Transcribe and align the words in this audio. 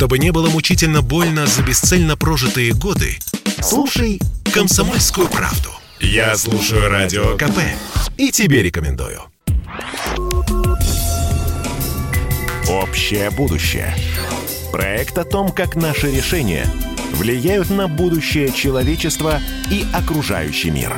Чтобы 0.00 0.18
не 0.18 0.32
было 0.32 0.48
мучительно 0.48 1.02
больно 1.02 1.46
за 1.46 1.62
бесцельно 1.62 2.16
прожитые 2.16 2.72
годы, 2.72 3.18
слушай 3.60 4.18
«Комсомольскую 4.50 5.28
правду». 5.28 5.68
Я 6.00 6.38
слушаю 6.38 6.88
Радио 6.88 7.36
КП 7.36 7.58
и 8.16 8.30
тебе 8.30 8.62
рекомендую. 8.62 9.20
Общее 12.66 13.28
будущее. 13.28 13.94
Проект 14.72 15.18
о 15.18 15.24
том, 15.24 15.52
как 15.52 15.76
наши 15.76 16.10
решения 16.10 16.66
влияют 17.12 17.68
на 17.68 17.86
будущее 17.86 18.52
человечества 18.52 19.38
и 19.70 19.84
окружающий 19.92 20.70
мир. 20.70 20.96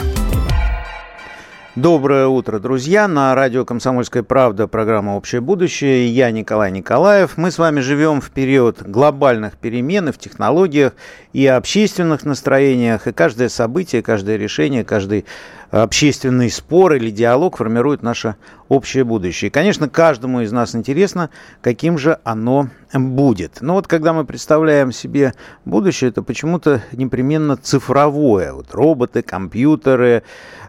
Доброе 1.74 2.26
утро, 2.26 2.58
друзья. 2.58 3.08
На 3.08 3.34
радио 3.34 3.64
«Комсомольская 3.64 4.22
правда» 4.22 4.68
программа 4.68 5.16
«Общее 5.16 5.40
будущее». 5.40 6.06
Я 6.06 6.30
Николай 6.30 6.70
Николаев. 6.70 7.38
Мы 7.38 7.50
с 7.50 7.56
вами 7.56 7.80
живем 7.80 8.20
в 8.20 8.30
период 8.30 8.82
глобальных 8.82 9.56
перемен 9.56 10.12
в 10.12 10.18
технологиях, 10.18 10.92
и 11.32 11.46
общественных 11.46 12.26
настроениях. 12.26 13.06
И 13.06 13.12
каждое 13.12 13.48
событие, 13.48 14.02
каждое 14.02 14.36
решение, 14.36 14.84
каждый 14.84 15.24
общественный 15.72 16.50
спор 16.50 16.92
или 16.92 17.10
диалог 17.10 17.56
формирует 17.56 18.02
наше 18.02 18.36
общее 18.68 19.04
будущее. 19.04 19.48
И, 19.48 19.50
конечно, 19.50 19.88
каждому 19.88 20.42
из 20.42 20.52
нас 20.52 20.74
интересно, 20.74 21.30
каким 21.62 21.98
же 21.98 22.18
оно 22.24 22.68
будет. 22.92 23.58
Но 23.60 23.74
вот 23.74 23.86
когда 23.86 24.12
мы 24.12 24.24
представляем 24.24 24.92
себе 24.92 25.34
будущее, 25.64 26.10
это 26.10 26.22
почему-то 26.22 26.82
непременно 26.92 27.56
цифровое. 27.56 28.52
Вот 28.52 28.74
роботы, 28.74 29.22
компьютеры. 29.22 30.22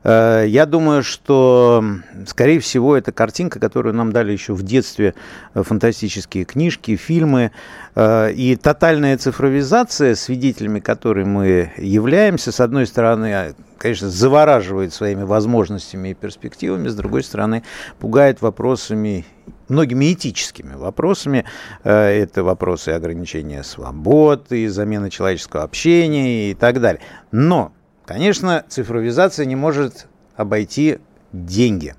Э, 0.04 0.46
я 0.48 0.66
думаю, 0.66 1.04
что, 1.04 1.84
скорее 2.26 2.60
всего, 2.60 2.96
это 2.96 3.12
картинка, 3.12 3.60
которую 3.60 3.94
нам 3.96 4.12
дали 4.12 4.32
еще 4.32 4.54
в 4.54 4.64
детстве 4.64 5.16
э, 5.54 5.64
фантастические 5.64 6.46
книжки, 6.46 6.96
фильмы. 6.96 7.52
Э, 7.96 8.32
и 8.32 8.56
тотальная 8.56 9.18
цифровизация, 9.18 10.16
свидетелями 10.16 10.80
которой 10.80 11.26
мы 11.26 11.72
являемся, 11.78 12.52
с 12.52 12.60
одной 12.60 12.88
стороны, 12.88 13.56
конечно, 13.78 14.10
завораживает 14.10 14.94
своими 14.94 15.24
возможностями 15.24 16.10
и 16.10 16.14
перспективами, 16.14 16.88
с 16.88 16.96
другой 16.96 17.24
стороны, 17.24 17.64
пугает 18.00 18.42
вопросами 18.42 19.26
многими 19.68 20.14
этическими 20.14 20.76
вопросами. 20.76 21.46
Э, 21.84 22.08
это 22.08 22.44
вопросы 22.44 22.90
ограничения 22.90 23.64
свободы, 23.64 24.70
замены 24.70 25.10
человеческого 25.10 25.64
общения 25.64 26.52
и 26.52 26.54
так 26.54 26.82
далее. 26.82 27.02
Но, 27.32 27.74
конечно, 28.06 28.64
цифровизация 28.68 29.46
не 29.46 29.56
может 29.56 30.08
обойти 30.36 31.00
деньги. 31.34 31.96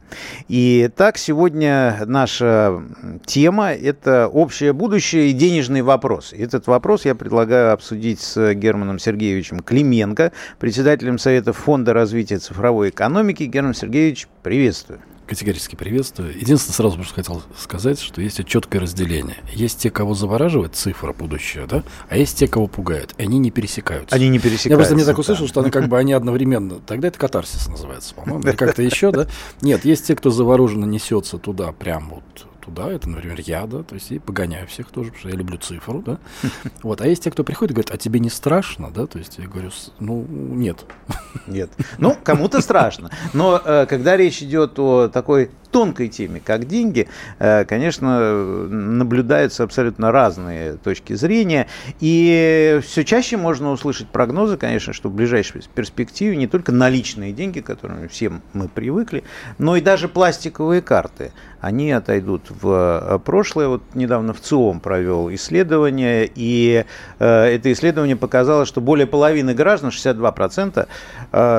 И 0.49 0.89
так 0.97 1.19
сегодня 1.19 2.05
наша 2.07 2.83
тема– 3.27 3.73
это 3.73 4.29
общее 4.29 4.73
будущее 4.73 5.31
и 5.31 5.33
денежный 5.33 5.83
вопрос. 5.83 6.33
Этот 6.33 6.67
вопрос 6.67 7.05
я 7.05 7.15
предлагаю 7.15 7.73
обсудить 7.73 8.21
с 8.21 8.55
Германом 8.55 8.99
Сергеевичем 8.99 9.61
Клименко, 9.61 10.33
председателем 10.59 11.19
Совета 11.19 11.53
Фонда 11.53 11.93
развития 11.93 12.39
цифровой 12.39 12.91
экономики. 12.91 13.43
Герман 13.43 13.75
Сергеевич, 13.75 14.29
приветствую. 14.43 15.01
Категорически 15.27 15.75
приветствую. 15.75 16.39
Единственное, 16.39 16.75
сразу 16.75 16.97
просто 16.97 17.14
хотел 17.14 17.42
сказать, 17.58 17.98
что 17.98 18.20
есть 18.20 18.44
четкое 18.47 18.83
разделение. 18.83 19.36
Есть 19.55 19.78
те, 19.78 19.91
кого 19.91 20.14
завораживает 20.14 20.75
цифра 20.75 21.14
будущее, 21.14 21.66
да, 21.66 21.83
а 22.11 22.19
есть 22.19 22.39
те, 22.39 22.47
кого 22.47 22.66
пугает. 22.66 23.14
И 23.16 23.22
они 23.22 23.39
не 23.39 23.50
пересекаются. 23.50 24.14
Они 24.14 24.28
не 24.28 24.39
пересекаются. 24.39 24.69
Я 24.69 24.77
просто 24.77 24.94
не 24.94 25.05
так 25.05 25.19
услышал, 25.19 25.47
да. 25.47 25.48
что 25.48 25.61
они 25.62 25.70
как 25.70 25.89
бы 25.89 25.98
они 25.98 26.12
одновременно. 26.12 26.81
Тогда 26.81 27.08
это 27.08 27.19
катарсис 27.19 27.69
называется, 27.69 28.14
по-моему, 28.14 28.41
или 28.41 28.55
как-то 28.55 28.83
еще, 28.94 29.12
да. 29.12 29.27
Нет, 29.62 29.86
есть 29.86 30.06
те, 30.06 30.14
кто 30.14 30.28
завороженно 30.28 30.84
несется 30.84 31.38
туда, 31.38 31.72
прям 31.72 32.11
вот 32.11 32.47
туда, 32.65 32.91
это, 32.91 33.09
например, 33.09 33.41
я, 33.41 33.67
да, 33.67 33.83
то 33.83 33.95
есть 33.95 34.11
и 34.11 34.19
погоняю 34.19 34.67
всех 34.67 34.89
тоже, 34.89 35.11
потому 35.11 35.20
что 35.20 35.29
я 35.29 35.37
люблю 35.37 35.59
цифру, 35.59 36.03
да. 36.03 36.19
Вот, 36.83 37.01
а 37.01 37.06
есть 37.06 37.25
те, 37.25 37.31
кто 37.31 37.45
приходит 37.45 37.73
и 37.73 37.75
говорит, 37.75 37.91
а 37.91 37.97
тебе 37.97 38.21
не 38.21 38.31
страшно, 38.31 38.91
да, 38.91 39.06
то 39.06 39.19
есть 39.19 39.39
я 39.39 39.47
говорю, 39.47 39.71
ну, 40.01 40.25
нет. 40.29 40.84
Нет. 41.47 41.71
Ну, 41.98 42.17
кому-то 42.23 42.61
страшно. 42.61 43.11
Но 43.33 43.61
э, 43.65 43.87
когда 43.87 44.16
речь 44.16 44.43
идет 44.43 44.78
о 44.78 45.09
такой 45.09 45.50
тонкой 45.75 46.07
теме, 46.07 46.41
как 46.41 46.69
деньги, 46.69 47.09
э, 47.41 47.65
конечно, 47.65 48.45
наблюдаются 48.69 49.65
абсолютно 49.65 50.12
разные 50.12 50.75
точки 50.75 51.15
зрения. 51.15 51.67
И 51.99 52.79
все 52.85 53.03
чаще 53.05 53.37
можно 53.37 53.73
услышать 53.73 54.07
прогнозы, 54.07 54.57
конечно, 54.57 54.93
что 54.93 55.09
в 55.09 55.15
ближайшей 55.15 55.62
перспективе 55.75 56.37
не 56.37 56.47
только 56.47 56.71
наличные 56.71 57.33
деньги, 57.33 57.59
к 57.59 57.67
которым 57.67 58.09
все 58.09 58.31
мы 58.53 58.69
привыкли, 58.69 59.25
но 59.59 59.75
и 59.75 59.81
даже 59.81 60.07
пластиковые 60.07 60.81
карты. 60.81 61.33
Они 61.61 61.91
отойдут 61.91 62.43
в 62.51 62.69
э, 63.03 63.19
прошлое. 63.19 63.67
Вот 63.67 63.83
недавно 63.95 64.33
в 64.33 64.41
ЦИОМ 64.41 64.79
провел 64.79 65.29
исследование, 65.35 66.31
и 66.33 66.85
э, 67.19 67.45
это 67.47 67.73
исследование 67.73 68.15
показало, 68.15 68.65
что 68.65 68.81
более 68.81 69.09
половины 69.09 69.55
граждан, 69.55 69.91
62%, 69.91 70.87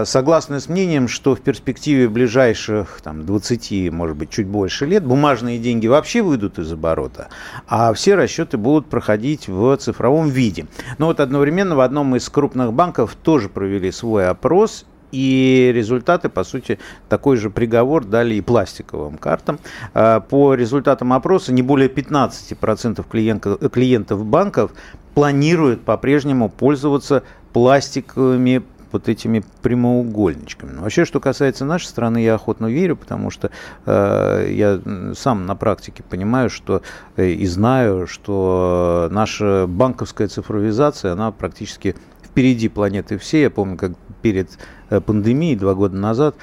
согласны 0.05 0.61
с 0.61 0.69
мнением, 0.69 1.09
что 1.09 1.35
в 1.35 1.41
перспективе 1.41 2.07
ближайших 2.07 3.01
там, 3.03 3.25
20, 3.25 3.91
может 3.91 4.04
может 4.05 4.17
быть, 4.17 4.29
чуть 4.29 4.45
больше 4.45 4.85
лет, 4.85 5.03
бумажные 5.03 5.57
деньги 5.57 5.87
вообще 5.87 6.21
выйдут 6.21 6.59
из 6.59 6.71
оборота, 6.71 7.29
а 7.67 7.91
все 7.93 8.13
расчеты 8.13 8.55
будут 8.55 8.85
проходить 8.85 9.47
в 9.47 9.75
цифровом 9.77 10.29
виде. 10.29 10.67
Но 10.99 11.07
вот 11.07 11.19
одновременно 11.19 11.75
в 11.75 11.79
одном 11.79 12.15
из 12.15 12.29
крупных 12.29 12.71
банков 12.71 13.15
тоже 13.15 13.49
провели 13.49 13.91
свой 13.91 14.27
опрос, 14.27 14.85
и 15.11 15.71
результаты, 15.73 16.29
по 16.29 16.43
сути, 16.43 16.77
такой 17.09 17.37
же 17.37 17.49
приговор 17.49 18.05
дали 18.05 18.35
и 18.35 18.41
пластиковым 18.41 19.17
картам. 19.17 19.57
А, 19.95 20.19
по 20.19 20.53
результатам 20.53 21.11
опроса 21.11 21.51
не 21.51 21.63
более 21.63 21.89
15% 21.89 23.03
клиентов, 23.09 23.71
клиентов 23.71 24.23
банков 24.23 24.71
планируют 25.15 25.81
по-прежнему 25.83 26.49
пользоваться 26.49 27.23
пластиковыми 27.53 28.63
вот 28.95 29.09
этими 29.09 29.43
прямоугольничками. 29.61 30.71
Но 30.71 30.81
вообще, 30.83 31.05
что 31.05 31.19
касается 31.19 31.65
нашей 31.65 31.87
страны, 31.87 32.23
я 32.23 32.35
охотно 32.35 32.67
верю, 32.67 32.95
потому 32.95 33.29
что 33.29 33.51
э, 33.85 34.47
я 34.51 34.79
сам 35.15 35.45
на 35.45 35.55
практике 35.55 36.01
понимаю, 36.03 36.49
что 36.49 36.81
э, 37.17 37.29
и 37.29 37.45
знаю, 37.45 38.07
что 38.07 39.09
наша 39.11 39.65
банковская 39.67 40.27
цифровизация, 40.27 41.11
она 41.11 41.31
практически 41.31 41.95
впереди 42.23 42.69
планеты 42.69 43.17
всей. 43.17 43.43
Я 43.43 43.49
помню, 43.49 43.77
как 43.77 43.91
перед 44.21 44.49
э, 44.89 45.01
пандемией 45.01 45.55
два 45.55 45.73
года 45.75 45.97
назад 45.97 46.35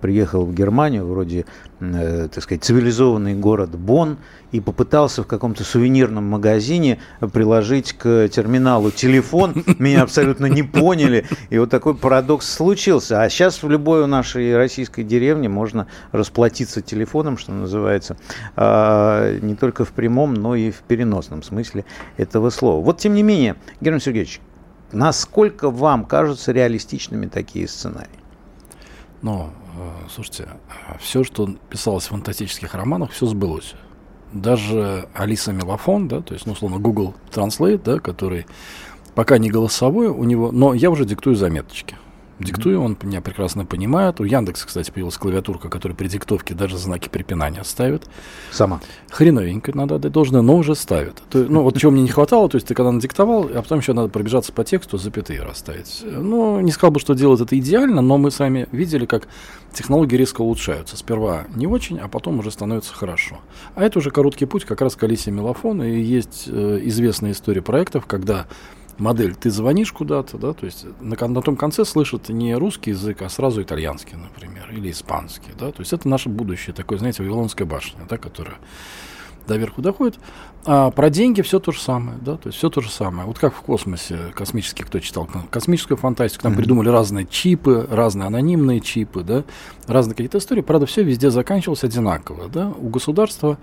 приехал 0.00 0.44
в 0.44 0.54
Германию, 0.54 1.06
вроде, 1.06 1.44
э, 1.80 2.28
так 2.32 2.42
сказать, 2.42 2.64
цивилизованный 2.64 3.34
город 3.34 3.70
Бонн, 3.78 4.18
и 4.50 4.60
попытался 4.60 5.22
в 5.22 5.26
каком-то 5.26 5.62
сувенирном 5.62 6.24
магазине 6.24 6.98
приложить 7.32 7.92
к 7.92 8.28
терминалу 8.28 8.90
телефон. 8.90 9.62
Меня 9.78 10.02
абсолютно 10.02 10.46
не 10.46 10.62
поняли. 10.62 11.26
И 11.50 11.58
вот 11.58 11.70
такой 11.70 11.94
парадокс 11.94 12.50
случился. 12.50 13.22
А 13.22 13.28
сейчас 13.28 13.62
в 13.62 13.68
любой 13.68 14.06
нашей 14.06 14.56
российской 14.56 15.02
деревне 15.02 15.48
можно 15.48 15.86
расплатиться 16.12 16.80
телефоном, 16.80 17.36
что 17.36 17.52
называется, 17.52 18.16
а, 18.56 19.38
не 19.40 19.54
только 19.54 19.84
в 19.84 19.92
прямом, 19.92 20.34
но 20.34 20.54
и 20.54 20.70
в 20.70 20.78
переносном 20.78 21.42
смысле 21.42 21.84
этого 22.16 22.50
слова. 22.50 22.82
Вот 22.82 22.98
тем 22.98 23.14
не 23.14 23.22
менее, 23.22 23.56
Герман 23.80 24.00
Сергеевич, 24.00 24.40
насколько 24.92 25.70
вам 25.70 26.04
кажутся 26.04 26.52
реалистичными 26.52 27.26
такие 27.26 27.68
сценарии? 27.68 28.08
Ну, 29.20 29.50
Э, 29.67 29.67
слушайте, 30.12 30.48
все, 31.00 31.24
что 31.24 31.48
писалось 31.70 32.04
в 32.04 32.08
фантастических 32.08 32.74
романах, 32.74 33.10
все 33.10 33.26
сбылось. 33.26 33.74
Даже 34.32 35.08
Алиса 35.14 35.52
Мелофон, 35.52 36.08
да, 36.08 36.20
то 36.20 36.34
есть, 36.34 36.46
ну, 36.46 36.52
условно, 36.52 36.78
Google 36.78 37.14
Translate, 37.30 37.82
да, 37.82 37.98
который 37.98 38.46
пока 39.14 39.38
не 39.38 39.50
голосовой 39.50 40.08
у 40.08 40.24
него, 40.24 40.52
но 40.52 40.74
я 40.74 40.90
уже 40.90 41.04
диктую 41.04 41.34
заметочки 41.34 41.96
диктую, 42.40 42.80
он 42.80 42.96
меня 43.02 43.20
прекрасно 43.20 43.64
понимает. 43.64 44.20
У 44.20 44.24
Яндекса, 44.24 44.66
кстати, 44.66 44.90
появилась 44.90 45.16
клавиатурка, 45.16 45.68
которая 45.68 45.96
при 45.96 46.08
диктовке 46.08 46.54
даже 46.54 46.78
знаки 46.78 47.08
препинания 47.08 47.64
ставит. 47.64 48.04
Сама. 48.50 48.80
Хреновенько, 49.10 49.76
надо 49.76 49.96
отдать 49.96 50.12
должное, 50.12 50.42
но 50.42 50.56
уже 50.56 50.74
ставит. 50.74 51.22
То, 51.30 51.38
ну, 51.48 51.62
вот 51.62 51.76
чего 51.78 51.92
мне 51.92 52.02
не 52.02 52.08
хватало, 52.08 52.48
то 52.48 52.56
есть 52.56 52.66
ты 52.66 52.74
когда 52.74 52.92
надиктовал, 52.92 53.48
а 53.52 53.62
потом 53.62 53.78
еще 53.78 53.92
надо 53.92 54.08
пробежаться 54.08 54.52
по 54.52 54.64
тексту, 54.64 54.98
запятые 54.98 55.42
расставить. 55.42 56.02
Ну, 56.04 56.60
не 56.60 56.70
сказал 56.70 56.92
бы, 56.92 57.00
что 57.00 57.14
делает 57.14 57.40
это 57.40 57.58
идеально, 57.58 58.02
но 58.02 58.18
мы 58.18 58.30
сами 58.30 58.68
видели, 58.72 59.06
как 59.06 59.28
технологии 59.72 60.16
резко 60.16 60.40
улучшаются. 60.40 60.96
Сперва 60.96 61.44
не 61.54 61.66
очень, 61.66 61.98
а 61.98 62.08
потом 62.08 62.38
уже 62.38 62.50
становится 62.50 62.94
хорошо. 62.94 63.38
А 63.74 63.84
это 63.84 63.98
уже 63.98 64.10
короткий 64.10 64.46
путь 64.46 64.64
как 64.64 64.80
раз 64.80 64.96
к 64.96 65.02
Алисе 65.02 65.30
Мелофон, 65.30 65.82
и 65.82 66.00
есть 66.00 66.44
э, 66.46 66.80
известная 66.84 67.32
история 67.32 67.62
проектов, 67.62 68.06
когда 68.06 68.46
модель. 68.98 69.34
Ты 69.34 69.50
звонишь 69.50 69.92
куда-то, 69.92 70.38
да, 70.38 70.52
то 70.52 70.66
есть 70.66 70.86
на, 71.00 71.16
на 71.28 71.42
том 71.42 71.56
конце 71.56 71.84
слышат 71.84 72.28
не 72.28 72.54
русский 72.54 72.90
язык, 72.90 73.22
а 73.22 73.28
сразу 73.28 73.62
итальянский, 73.62 74.16
например, 74.16 74.70
или 74.70 74.90
испанский, 74.90 75.52
да, 75.58 75.72
то 75.72 75.80
есть 75.80 75.92
это 75.92 76.08
наше 76.08 76.28
будущее, 76.28 76.74
такое, 76.74 76.98
знаете, 76.98 77.22
Вавилонская 77.22 77.66
башня, 77.66 78.00
да, 78.08 78.16
которая 78.16 78.56
доверху 79.48 79.82
доходит. 79.82 80.18
А 80.64 80.90
про 80.90 81.08
деньги 81.08 81.40
все 81.40 81.58
то 81.58 81.72
же 81.72 81.80
самое, 81.80 82.18
да, 82.20 82.36
то 82.36 82.48
есть 82.48 82.58
все 82.58 82.68
то 82.68 82.80
же 82.82 82.90
самое. 82.90 83.26
Вот 83.26 83.38
как 83.38 83.54
в 83.54 83.60
космосе 83.62 84.18
космический, 84.34 84.84
кто 84.84 85.00
читал 85.00 85.26
космическую 85.50 85.96
фантастику, 85.96 86.42
там 86.42 86.52
mm-hmm. 86.52 86.56
придумали 86.56 86.88
разные 86.90 87.26
чипы, 87.26 87.86
разные 87.90 88.26
анонимные 88.26 88.80
чипы, 88.80 89.22
да, 89.22 89.44
разные 89.86 90.14
какие-то 90.14 90.38
истории. 90.38 90.60
Правда, 90.60 90.84
все 90.84 91.02
везде 91.02 91.30
заканчивалось 91.30 91.84
одинаково, 91.84 92.48
да. 92.48 92.68
У 92.68 92.88
государства 92.90 93.56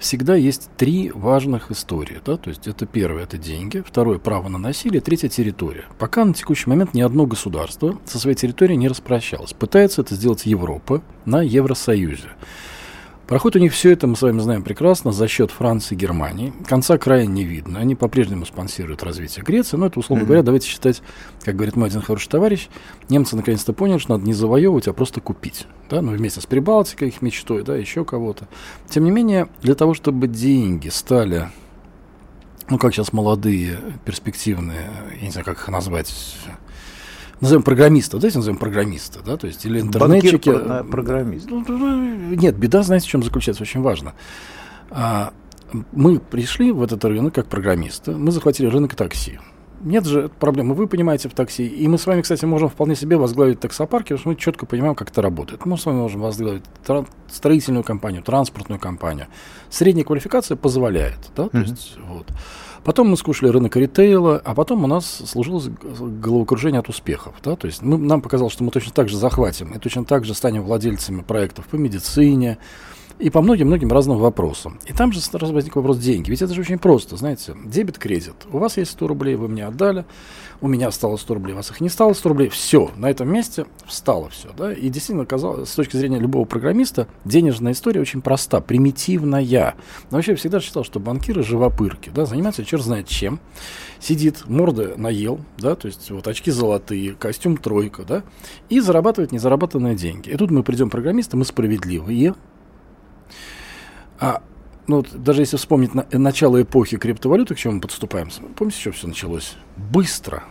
всегда 0.00 0.34
есть 0.34 0.68
три 0.76 1.12
важных 1.14 1.70
истории. 1.70 2.20
Да? 2.24 2.36
То 2.36 2.50
есть 2.50 2.66
это 2.66 2.86
первое– 2.86 3.22
это 3.24 3.38
деньги, 3.38 3.84
второе– 3.86 4.18
право 4.18 4.48
на 4.48 4.58
насилие, 4.58 5.00
третье– 5.00 5.28
территория. 5.30 5.84
Пока 5.98 6.24
на 6.24 6.34
текущий 6.34 6.68
момент 6.68 6.94
ни 6.94 7.02
одно 7.02 7.26
государство 7.26 7.98
со 8.04 8.18
своей 8.18 8.36
территорией 8.36 8.78
не 8.78 8.88
распрощалось. 8.88 9.52
Пытается 9.52 10.00
это 10.00 10.14
сделать 10.14 10.46
Европа 10.46 11.02
на 11.24 11.42
Евросоюзе. 11.42 12.30
Проходит 13.30 13.54
у 13.54 13.58
них 13.60 13.72
все 13.72 13.92
это, 13.92 14.08
мы 14.08 14.16
с 14.16 14.22
вами 14.22 14.40
знаем 14.40 14.64
прекрасно, 14.64 15.12
за 15.12 15.28
счет 15.28 15.52
Франции 15.52 15.94
и 15.94 15.98
Германии. 15.98 16.52
Конца 16.66 16.98
края 16.98 17.26
не 17.26 17.44
видно. 17.44 17.78
Они 17.78 17.94
по-прежнему 17.94 18.44
спонсируют 18.44 19.04
развитие 19.04 19.44
Греции. 19.44 19.76
Но 19.76 19.86
это, 19.86 20.00
условно 20.00 20.24
mm-hmm. 20.24 20.26
говоря, 20.26 20.42
давайте 20.42 20.66
считать, 20.66 21.00
как 21.44 21.54
говорит 21.54 21.76
мой 21.76 21.86
один 21.86 22.02
хороший 22.02 22.28
товарищ, 22.28 22.68
немцы 23.08 23.36
наконец-то 23.36 23.72
поняли, 23.72 23.98
что 23.98 24.14
надо 24.14 24.24
не 24.24 24.32
завоевывать, 24.32 24.88
а 24.88 24.92
просто 24.92 25.20
купить. 25.20 25.68
Да? 25.88 26.02
Ну, 26.02 26.10
вместе 26.10 26.40
с 26.40 26.46
Прибалтикой, 26.46 27.06
их 27.06 27.22
мечтой, 27.22 27.62
да, 27.62 27.76
еще 27.76 28.04
кого-то. 28.04 28.48
Тем 28.88 29.04
не 29.04 29.12
менее, 29.12 29.46
для 29.62 29.76
того, 29.76 29.94
чтобы 29.94 30.26
деньги 30.26 30.88
стали 30.88 31.50
ну, 32.68 32.78
как 32.78 32.94
сейчас 32.94 33.12
молодые, 33.12 33.78
перспективные, 34.04 34.90
я 35.20 35.26
не 35.26 35.30
знаю, 35.30 35.44
как 35.44 35.58
их 35.58 35.68
назвать, 35.68 36.12
назовем 37.40 37.62
программиста, 37.62 38.18
давайте 38.18 38.38
назовем 38.38 38.58
программиста, 38.58 39.20
да, 39.24 39.36
то 39.36 39.46
есть 39.46 39.64
или 39.64 39.80
интернетчики. 39.80 40.50
Банкир, 40.50 40.84
программист. 40.84 41.50
Ну, 41.50 41.64
ну, 41.66 41.78
ну, 41.78 42.34
нет, 42.34 42.56
беда, 42.56 42.82
знаете, 42.82 43.06
в 43.06 43.10
чем 43.10 43.22
заключается, 43.22 43.62
очень 43.62 43.80
важно. 43.80 44.14
А, 44.90 45.32
мы 45.92 46.18
пришли 46.18 46.72
в 46.72 46.82
этот 46.82 47.04
рынок 47.04 47.34
как 47.34 47.46
программисты, 47.46 48.12
мы 48.12 48.30
захватили 48.32 48.66
рынок 48.66 48.94
такси. 48.94 49.38
Нет 49.82 50.04
же 50.04 50.28
проблемы, 50.28 50.74
вы 50.74 50.86
понимаете 50.86 51.30
в 51.30 51.32
такси. 51.32 51.66
И 51.66 51.88
мы 51.88 51.96
с 51.96 52.06
вами, 52.06 52.20
кстати, 52.20 52.44
можем 52.44 52.68
вполне 52.68 52.94
себе 52.94 53.16
возглавить 53.16 53.60
таксопарки, 53.60 54.08
потому 54.08 54.18
что 54.18 54.28
мы 54.28 54.36
четко 54.36 54.66
понимаем, 54.66 54.94
как 54.94 55.10
это 55.10 55.22
работает. 55.22 55.64
Мы 55.64 55.78
с 55.78 55.86
вами 55.86 55.96
можем 55.96 56.20
возглавить 56.20 56.64
строительную 57.30 57.82
компанию, 57.82 58.22
транспортную 58.22 58.78
компанию. 58.78 59.28
Средняя 59.70 60.04
квалификация 60.04 60.56
позволяет. 60.58 61.18
Да? 61.34 61.48
То 61.48 61.58
есть, 61.58 61.96
вот. 62.06 62.26
Потом 62.84 63.08
мы 63.10 63.16
скушали 63.16 63.50
рынок 63.50 63.76
ритейла, 63.76 64.40
а 64.42 64.54
потом 64.54 64.84
у 64.84 64.86
нас 64.86 65.22
служилось 65.26 65.68
головокружение 65.68 66.80
от 66.80 66.88
успехов. 66.88 67.34
Да? 67.44 67.56
То 67.56 67.66
есть 67.66 67.82
мы, 67.82 67.98
нам 67.98 68.22
показалось, 68.22 68.52
что 68.52 68.64
мы 68.64 68.70
точно 68.70 68.92
так 68.92 69.08
же 69.08 69.16
захватим 69.16 69.72
и 69.72 69.78
точно 69.78 70.04
так 70.04 70.24
же 70.24 70.34
станем 70.34 70.62
владельцами 70.62 71.22
проектов 71.22 71.66
по 71.66 71.76
медицине, 71.76 72.58
и 73.20 73.28
по 73.30 73.42
многим-многим 73.42 73.90
разным 73.92 74.18
вопросам. 74.18 74.78
И 74.86 74.92
там 74.92 75.12
же 75.12 75.20
сразу 75.20 75.52
возник 75.52 75.76
вопрос 75.76 75.98
деньги. 75.98 76.30
Ведь 76.30 76.42
это 76.42 76.54
же 76.54 76.62
очень 76.62 76.78
просто, 76.78 77.16
знаете, 77.16 77.54
дебет-кредит. 77.64 78.34
У 78.50 78.58
вас 78.58 78.78
есть 78.78 78.92
100 78.92 79.06
рублей, 79.06 79.34
вы 79.36 79.48
мне 79.48 79.66
отдали, 79.66 80.06
у 80.62 80.68
меня 80.68 80.88
осталось 80.88 81.20
100 81.20 81.34
рублей, 81.34 81.52
у 81.52 81.56
вас 81.56 81.70
их 81.70 81.80
не 81.80 81.90
стало 81.90 82.14
100 82.14 82.28
рублей. 82.28 82.48
Все, 82.48 82.90
на 82.96 83.10
этом 83.10 83.30
месте 83.30 83.66
встало 83.86 84.30
все. 84.30 84.48
Да? 84.56 84.72
И 84.72 84.88
действительно, 84.88 85.26
казалось, 85.26 85.68
с 85.68 85.74
точки 85.74 85.96
зрения 85.96 86.18
любого 86.18 86.44
программиста, 86.46 87.08
денежная 87.24 87.72
история 87.72 88.00
очень 88.00 88.22
проста, 88.22 88.60
примитивная. 88.60 89.74
Но 90.10 90.16
вообще 90.16 90.32
я 90.32 90.36
всегда 90.36 90.60
считал, 90.60 90.84
что 90.84 90.98
банкиры 90.98 91.42
живопырки, 91.42 92.10
да, 92.14 92.24
занимаются 92.24 92.64
черт 92.64 92.82
знает 92.82 93.06
чем. 93.06 93.38
Сидит, 94.00 94.48
морды 94.48 94.94
наел, 94.96 95.40
да, 95.58 95.74
то 95.74 95.86
есть 95.86 96.10
вот 96.10 96.26
очки 96.26 96.50
золотые, 96.50 97.12
костюм 97.12 97.58
тройка, 97.58 98.02
да, 98.02 98.22
и 98.70 98.80
зарабатывает 98.80 99.30
незаработанные 99.30 99.94
деньги. 99.94 100.30
И 100.30 100.36
тут 100.36 100.50
мы 100.50 100.62
придем 100.62 100.88
программисты, 100.88 101.36
мы 101.36 101.44
справедливые, 101.44 102.34
а 104.18 104.42
ну, 104.86 104.96
вот, 104.96 105.10
даже 105.12 105.42
если 105.42 105.56
вспомнить 105.56 105.94
на, 105.94 106.06
начало 106.12 106.60
эпохи 106.60 106.96
криптовалюты, 106.96 107.54
к 107.54 107.58
чему 107.58 107.74
мы 107.74 107.80
подступаем, 107.80 108.28
помните, 108.56 108.80
что 108.80 108.92
все 108.92 109.06
началось? 109.06 109.56
Быстро. 109.76 110.42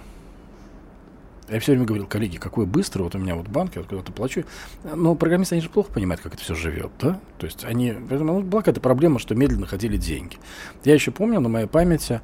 Я 1.49 1.59
все 1.59 1.71
время 1.71 1.85
говорил, 1.85 2.05
коллеги, 2.05 2.37
какое 2.37 2.65
быстро, 2.65 3.03
вот 3.03 3.15
у 3.15 3.17
меня 3.17 3.35
вот 3.35 3.47
банк, 3.47 3.75
я 3.75 3.81
вот 3.81 3.89
куда-то 3.89 4.11
плачу. 4.11 4.45
Но 4.83 5.15
программисты, 5.15 5.55
они 5.55 5.61
же 5.61 5.69
плохо 5.69 5.91
понимают, 5.91 6.21
как 6.21 6.35
это 6.35 6.43
все 6.43 6.53
живет, 6.53 6.91
да? 7.01 7.19
То 7.39 7.47
есть 7.47 7.65
они, 7.65 7.91
ну, 7.91 8.41
была 8.41 8.61
какая-то 8.61 8.81
проблема, 8.81 9.19
что 9.19 9.35
медленно 9.35 9.65
ходили 9.65 9.97
деньги. 9.97 10.37
Я 10.83 10.93
еще 10.93 11.11
помню, 11.11 11.39
на 11.39 11.49
моей 11.49 11.67
памяти, 11.67 12.21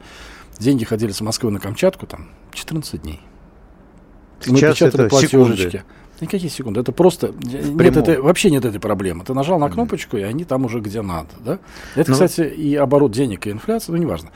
деньги 0.60 0.86
ходили 0.86 1.12
с 1.12 1.22
Москвы 1.22 1.51
на 1.51 1.60
Камчатку, 1.60 2.06
там, 2.06 2.30
14 2.54 3.01
дней. 3.01 3.19
Сейчас 4.40 4.54
Мы 4.54 4.60
печатали 4.60 5.10
платежечки. 5.10 5.69
Секунды. 5.69 5.84
Никакие 6.22 6.50
секунды. 6.50 6.80
Это 6.80 6.92
просто... 6.92 7.34
Нет, 7.44 7.98
это, 7.98 8.22
вообще 8.22 8.50
нет 8.50 8.66
этой 8.66 8.80
проблемы. 8.80 9.24
Ты 9.26 9.34
нажал 9.34 9.60
на 9.60 9.70
кнопочку, 9.70 10.18
и 10.18 10.22
они 10.22 10.46
там 10.46 10.66
уже 10.66 10.80
где 10.80 11.02
надо. 11.02 11.30
Да? 11.44 11.60
Это, 11.96 12.12
ну, 12.12 12.14
кстати, 12.14 12.42
и 12.42 12.76
оборот 12.76 13.12
денег, 13.12 13.48
и 13.48 13.52
инфляция, 13.52 13.94
ну, 13.94 14.02
неважно. 14.02 14.30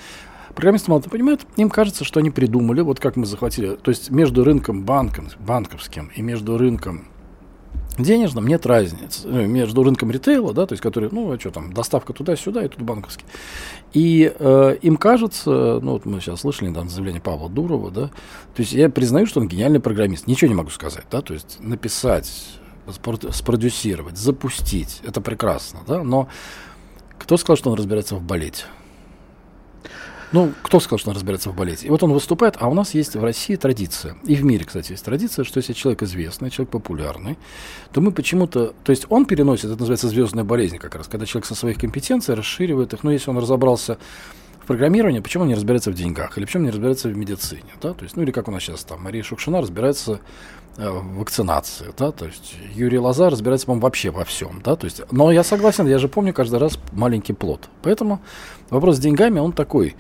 Программисты 0.54 0.92
мало 0.92 1.02
понимают, 1.02 1.46
им 1.56 1.70
кажется, 1.70 2.04
что 2.04 2.20
они 2.20 2.32
придумали, 2.32 2.82
вот 2.82 3.00
как 3.00 3.16
мы 3.16 3.26
захватили, 3.26 3.76
то 3.76 3.92
есть 3.92 4.10
между 4.10 4.44
рынком 4.44 4.84
банком, 4.84 5.30
банковским 5.40 6.12
и 6.16 6.22
между 6.22 6.58
рынком 6.58 7.06
денежном 8.04 8.48
нет 8.48 8.66
разницы 8.66 9.28
э, 9.28 9.46
между 9.46 9.84
рынком 9.84 10.12
ритейла, 10.12 10.54
да, 10.54 10.66
то 10.66 10.74
есть 10.74 10.82
который, 10.82 11.10
ну, 11.12 11.32
а 11.32 11.40
что 11.40 11.52
там, 11.52 11.74
доставка 11.74 12.14
туда-сюда 12.14 12.64
и 12.64 12.68
тут 12.68 12.82
банковский. 12.82 13.26
И 13.94 14.34
э, 14.38 14.78
им 14.82 14.98
кажется, 14.98 15.80
ну, 15.82 15.94
вот 15.94 16.06
мы 16.06 16.20
сейчас 16.22 16.42
слышали 16.42 16.70
недавно 16.70 16.90
заявление 16.90 17.22
Павла 17.22 17.50
Дурова, 17.50 17.92
да, 17.92 18.08
то 18.08 18.60
есть 18.62 18.74
я 18.74 18.90
признаю, 18.90 19.26
что 19.26 19.40
он 19.40 19.48
гениальный 19.48 19.80
программист, 19.80 20.28
ничего 20.28 20.50
не 20.50 20.56
могу 20.56 20.70
сказать, 20.70 21.06
да, 21.12 21.22
то 21.22 21.34
есть 21.34 21.58
написать, 21.60 22.32
спродюсировать, 23.32 24.18
запустить, 24.18 25.02
это 25.06 25.22
прекрасно, 25.22 25.80
да, 25.88 26.04
но 26.04 26.28
кто 27.18 27.38
сказал, 27.38 27.58
что 27.58 27.72
он 27.72 27.78
разбирается 27.78 28.16
в 28.16 28.24
балете? 28.24 28.66
Ну, 30.32 30.54
кто 30.62 30.80
сказал, 30.80 31.00
что 31.00 31.10
он 31.10 31.16
разбирается 31.16 31.50
в 31.50 31.56
балете? 31.56 31.88
И 31.88 31.90
вот 31.90 32.04
он 32.04 32.14
выступает, 32.14 32.56
а 32.60 32.68
у 32.68 32.74
нас 32.76 32.94
есть 32.94 33.16
в 33.16 33.24
России 33.24 33.56
традиция, 33.56 34.16
и 34.26 34.36
в 34.36 34.44
мире, 34.44 34.64
кстати, 34.64 34.92
есть 34.92 35.04
традиция, 35.04 35.44
что 35.44 35.58
если 35.58 35.74
человек 35.74 36.04
известный, 36.04 36.52
человек 36.52 36.72
популярный, 36.72 37.38
то 37.92 38.02
мы 38.02 38.12
почему-то, 38.12 38.74
то 38.84 38.92
есть 38.92 39.08
он 39.10 39.26
переносит, 39.26 39.66
это 39.66 39.80
называется 39.80 40.08
звездная 40.08 40.44
болезнь 40.44 40.78
как 40.78 40.94
раз, 40.94 41.08
когда 41.08 41.26
человек 41.26 41.48
со 41.48 41.56
своих 41.56 41.80
компетенций 41.80 42.36
расширивает 42.36 42.94
их, 42.94 43.04
ну, 43.04 43.10
если 43.10 43.32
он 43.32 43.40
разобрался 43.40 43.98
в 44.70 44.72
программировании, 44.72 45.20
почему 45.20 45.46
он 45.46 45.48
не 45.48 45.56
разбирается 45.56 45.90
в 45.90 45.96
деньгах, 45.96 46.38
или 46.38 46.46
почему 46.46 46.62
он 46.62 46.66
не 46.66 46.70
разбирается 46.70 47.10
в 47.10 47.18
медицине, 47.18 47.72
да, 47.82 47.96
то 47.96 48.04
есть, 48.04 48.16
ну, 48.16 48.22
или 48.22 48.30
как 48.30 48.48
у 48.48 48.52
нас 48.52 48.62
сейчас 48.62 48.84
там, 48.84 49.02
Мария 49.02 49.24
Шукшина 49.24 49.62
разбирается 49.62 50.20
э, 50.78 50.88
в 50.88 51.18
вакцинации, 51.18 51.88
да, 51.98 52.12
то 52.12 52.28
есть 52.28 52.54
Юрий 52.76 53.00
Лоза 53.00 53.32
разбирается, 53.32 53.66
по-моему, 53.66 53.82
вообще 53.82 54.12
во 54.12 54.24
всем, 54.26 54.62
да, 54.64 54.76
то 54.76 54.86
есть, 54.86 55.02
но 55.10 55.32
я 55.32 55.44
согласен, 55.44 55.88
я 55.88 55.98
же 55.98 56.08
помню 56.08 56.36
каждый 56.36 56.60
раз 56.60 56.78
маленький 56.92 57.34
плод, 57.34 57.68
поэтому 57.82 58.22
вопрос 58.70 58.98
с 58.98 59.00
деньгами, 59.00 59.40
он 59.40 59.54
такой, 59.54 59.96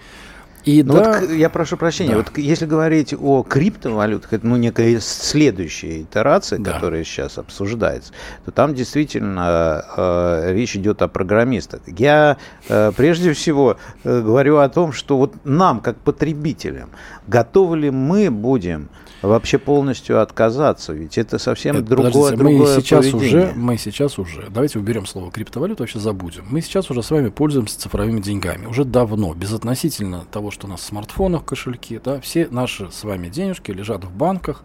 и 0.65 0.83
ну 0.83 0.93
да, 0.93 1.21
вот, 1.21 1.31
я 1.31 1.49
прошу 1.49 1.77
прощения, 1.77 2.11
да. 2.11 2.17
вот 2.17 2.37
если 2.37 2.65
говорить 2.65 3.13
о 3.13 3.43
криптовалютах, 3.43 4.33
это 4.33 4.45
ну, 4.45 4.57
некая 4.57 4.99
следующая 4.99 6.01
итерация, 6.01 6.59
да. 6.59 6.73
которая 6.73 7.03
сейчас 7.03 7.37
обсуждается, 7.37 8.11
то 8.45 8.51
там 8.51 8.75
действительно 8.75 9.85
э, 9.95 10.53
речь 10.53 10.75
идет 10.75 11.01
о 11.01 11.07
программистах. 11.07 11.81
Я 11.87 12.37
э, 12.67 12.91
прежде 12.95 13.33
всего 13.33 13.77
э, 14.03 14.21
говорю 14.21 14.57
о 14.57 14.69
том, 14.69 14.91
что 14.91 15.17
вот 15.17 15.33
нам, 15.45 15.79
как 15.79 15.97
потребителям, 15.97 16.89
готовы 17.27 17.77
ли 17.77 17.89
мы 17.89 18.29
будем 18.29 18.89
вообще 19.21 19.57
полностью 19.57 20.21
отказаться, 20.21 20.93
ведь 20.93 21.17
это 21.17 21.37
совсем 21.37 21.77
это, 21.77 21.85
другое, 21.85 22.35
другое 22.35 22.75
мы 22.75 22.81
сейчас 22.81 23.07
поведение. 23.07 23.45
уже, 23.45 23.53
мы 23.55 23.77
сейчас 23.77 24.19
уже, 24.19 24.47
давайте 24.49 24.79
уберем 24.79 25.05
слово 25.05 25.31
криптовалюта, 25.31 25.83
вообще 25.83 25.99
забудем. 25.99 26.45
Мы 26.49 26.61
сейчас 26.61 26.89
уже 26.89 27.03
с 27.03 27.11
вами 27.11 27.29
пользуемся 27.29 27.79
цифровыми 27.79 28.21
деньгами, 28.21 28.65
уже 28.65 28.85
давно, 28.85 29.33
безотносительно 29.33 30.25
того, 30.31 30.48
что 30.51 30.67
у 30.67 30.69
нас 30.69 30.81
в 30.81 30.83
смартфонах 30.83 31.45
кошельки, 31.45 31.99
да, 32.03 32.19
все 32.19 32.47
наши 32.49 32.91
с 32.91 33.03
вами 33.03 33.29
денежки 33.29 33.71
лежат 33.71 34.03
в 34.03 34.11
банках, 34.11 34.63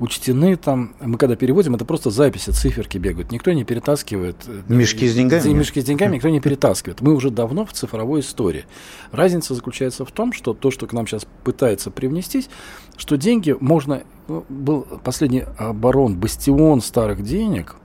учтены 0.00 0.56
там. 0.56 0.94
Мы 1.00 1.18
когда 1.18 1.36
переводим, 1.36 1.74
это 1.74 1.84
просто 1.84 2.10
записи, 2.10 2.50
циферки 2.50 2.98
бегают. 2.98 3.30
Никто 3.30 3.52
не 3.52 3.64
перетаскивает. 3.64 4.36
Э, 4.46 4.62
мешки 4.68 5.06
с 5.06 5.14
деньгами? 5.14 5.48
Мешки 5.52 5.80
с 5.80 5.84
деньгами 5.84 6.16
никто 6.16 6.28
не 6.28 6.40
перетаскивает. 6.40 7.02
Мы 7.02 7.14
уже 7.14 7.30
давно 7.30 7.64
в 7.66 7.72
цифровой 7.72 8.20
истории. 8.20 8.64
Разница 9.12 9.54
заключается 9.54 10.04
в 10.04 10.10
том, 10.10 10.32
что 10.32 10.54
то, 10.54 10.70
что 10.70 10.86
к 10.86 10.92
нам 10.92 11.06
сейчас 11.06 11.26
пытается 11.44 11.90
привнестись, 11.90 12.48
что 12.96 13.16
деньги 13.16 13.54
можно... 13.60 14.02
Ну, 14.26 14.44
был 14.48 14.86
последний 15.04 15.44
оборон, 15.58 16.16
бастион 16.16 16.80
старых 16.80 17.22
денег, 17.22 17.76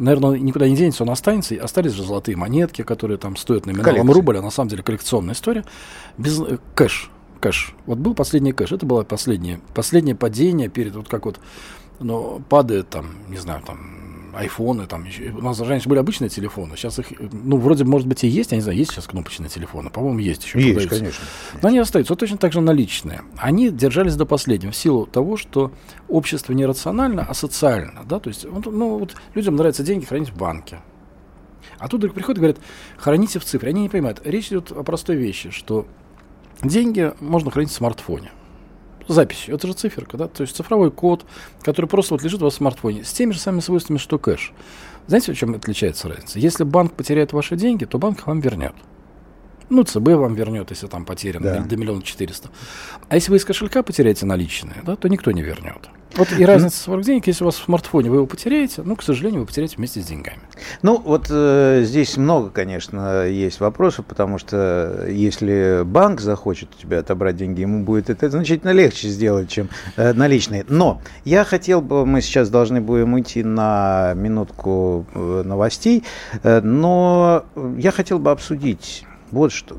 наверное, 0.00 0.38
никуда 0.38 0.68
не 0.68 0.76
денется, 0.76 1.02
он 1.04 1.10
останется. 1.10 1.54
Остались 1.62 1.92
же 1.92 2.02
золотые 2.02 2.36
монетки, 2.36 2.82
которые 2.82 3.18
там 3.18 3.36
стоят 3.36 3.66
номиналом 3.66 4.10
рубль, 4.10 4.38
а 4.38 4.42
на 4.42 4.50
самом 4.50 4.70
деле 4.70 4.82
коллекционная 4.82 5.34
история. 5.34 5.64
Без 6.18 6.40
э, 6.40 6.58
кэш 6.74 7.10
кэш. 7.40 7.74
Вот 7.86 7.98
был 7.98 8.14
последний 8.14 8.52
кэш, 8.52 8.72
это 8.72 8.86
было 8.86 9.02
последнее, 9.02 9.60
последнее 9.74 10.14
падение 10.14 10.68
перед, 10.68 10.94
вот 10.94 11.08
как 11.08 11.24
вот, 11.24 11.40
ну, 11.98 12.42
падает 12.48 12.90
там, 12.90 13.06
не 13.28 13.38
знаю, 13.38 13.62
там, 13.66 13.78
айфоны, 14.34 14.86
там, 14.86 15.06
у 15.36 15.42
нас 15.42 15.60
раньше 15.60 15.88
были 15.88 15.98
обычные 15.98 16.28
телефоны, 16.28 16.76
сейчас 16.76 16.98
их, 16.98 17.06
ну, 17.32 17.56
вроде, 17.56 17.84
может 17.84 18.06
быть, 18.06 18.24
и 18.24 18.28
есть, 18.28 18.52
я 18.52 18.56
не 18.56 18.62
знаю, 18.62 18.78
есть 18.78 18.92
сейчас 18.92 19.06
кнопочные 19.06 19.48
телефоны, 19.48 19.90
по-моему, 19.90 20.18
есть 20.18 20.44
еще. 20.44 20.60
Есть, 20.60 20.72
продаются. 20.72 20.98
конечно. 20.98 21.24
Но 21.62 21.68
они 21.68 21.78
остаются, 21.78 22.12
вот 22.12 22.20
точно 22.20 22.38
так 22.38 22.52
же 22.52 22.60
наличные. 22.60 23.22
Они 23.36 23.70
держались 23.70 24.16
до 24.16 24.26
последнего 24.26 24.72
в 24.72 24.76
силу 24.76 25.06
того, 25.06 25.36
что 25.36 25.72
общество 26.08 26.52
не 26.52 26.66
рационально, 26.66 27.26
а 27.28 27.34
социально, 27.34 28.04
да, 28.04 28.20
то 28.20 28.28
есть, 28.28 28.44
ну, 28.44 28.98
вот 28.98 29.14
людям 29.34 29.56
нравится 29.56 29.82
деньги 29.82 30.04
хранить 30.04 30.30
в 30.30 30.36
банке. 30.36 30.78
А 31.78 31.88
тут 31.88 32.00
вдруг 32.00 32.14
приходят 32.14 32.38
и 32.38 32.40
говорят, 32.40 32.58
храните 32.98 33.38
в 33.38 33.44
цифре. 33.44 33.70
Они 33.70 33.82
не 33.82 33.88
понимают. 33.88 34.20
Речь 34.24 34.48
идет 34.48 34.70
о 34.70 34.82
простой 34.82 35.16
вещи, 35.16 35.50
что 35.50 35.86
Деньги 36.62 37.12
можно 37.20 37.50
хранить 37.50 37.70
в 37.70 37.74
смартфоне. 37.74 38.30
Записью. 39.10 39.56
Это 39.56 39.66
же 39.66 39.72
циферка, 39.72 40.16
да? 40.16 40.28
То 40.28 40.42
есть 40.42 40.54
цифровой 40.54 40.92
код, 40.92 41.26
который 41.62 41.86
просто 41.86 42.14
вот 42.14 42.22
лежит 42.22 42.40
у 42.42 42.44
вас 42.44 42.54
в 42.54 42.56
смартфоне, 42.58 43.02
с 43.02 43.12
теми 43.12 43.32
же 43.32 43.40
самыми 43.40 43.60
свойствами, 43.60 43.98
что 43.98 44.20
кэш. 44.20 44.52
Знаете, 45.08 45.32
в 45.32 45.36
чем 45.36 45.52
отличается 45.52 46.08
разница? 46.08 46.38
Если 46.38 46.62
банк 46.62 46.92
потеряет 46.92 47.32
ваши 47.32 47.56
деньги, 47.56 47.86
то 47.86 47.98
банк 47.98 48.24
вам 48.28 48.38
вернет. 48.38 48.72
Ну, 49.70 49.84
ЦБ 49.84 50.08
вам 50.08 50.34
вернет, 50.34 50.70
если 50.70 50.88
там 50.88 51.04
потеряно 51.04 51.44
да. 51.44 51.60
до 51.60 51.76
миллиона 51.76 52.02
четыреста. 52.02 52.50
А 53.08 53.14
если 53.14 53.30
вы 53.30 53.36
из 53.36 53.44
кошелька 53.44 53.82
потеряете 53.82 54.26
наличные, 54.26 54.82
да, 54.84 54.96
то 54.96 55.08
никто 55.08 55.30
не 55.30 55.42
вернет. 55.42 55.88
Вот 56.16 56.28
и 56.36 56.44
разница 56.44 56.76
40 56.82 57.04
денег, 57.04 57.26
если 57.28 57.44
у 57.44 57.46
вас 57.46 57.54
в 57.54 57.64
смартфоне 57.64 58.10
вы 58.10 58.16
его 58.16 58.26
потеряете, 58.26 58.82
ну, 58.84 58.96
к 58.96 59.02
сожалению, 59.02 59.42
вы 59.42 59.46
потеряете 59.46 59.76
вместе 59.76 60.00
с 60.00 60.04
деньгами. 60.04 60.40
Ну, 60.82 61.00
вот 61.00 61.28
э, 61.30 61.82
здесь 61.84 62.16
много, 62.16 62.50
конечно, 62.50 63.26
есть 63.26 63.60
вопросов, 63.60 64.06
потому 64.06 64.38
что 64.38 65.06
если 65.08 65.82
банк 65.84 66.20
захочет 66.20 66.70
у 66.76 66.80
тебя 66.80 66.98
отобрать 66.98 67.36
деньги, 67.36 67.60
ему 67.60 67.84
будет 67.84 68.10
это 68.10 68.28
значительно 68.28 68.70
легче 68.70 69.08
сделать, 69.08 69.48
чем 69.48 69.68
э, 69.96 70.12
наличные. 70.12 70.64
Но 70.68 71.00
я 71.24 71.44
хотел 71.44 71.80
бы, 71.80 72.04
мы 72.04 72.22
сейчас 72.22 72.50
должны 72.50 72.80
будем 72.80 73.14
уйти 73.14 73.44
на 73.44 74.14
минутку 74.14 75.06
э, 75.14 75.42
новостей, 75.44 76.02
э, 76.42 76.60
но 76.60 77.44
я 77.78 77.92
хотел 77.92 78.18
бы 78.18 78.32
обсудить 78.32 79.04
вот 79.30 79.52
что. 79.52 79.76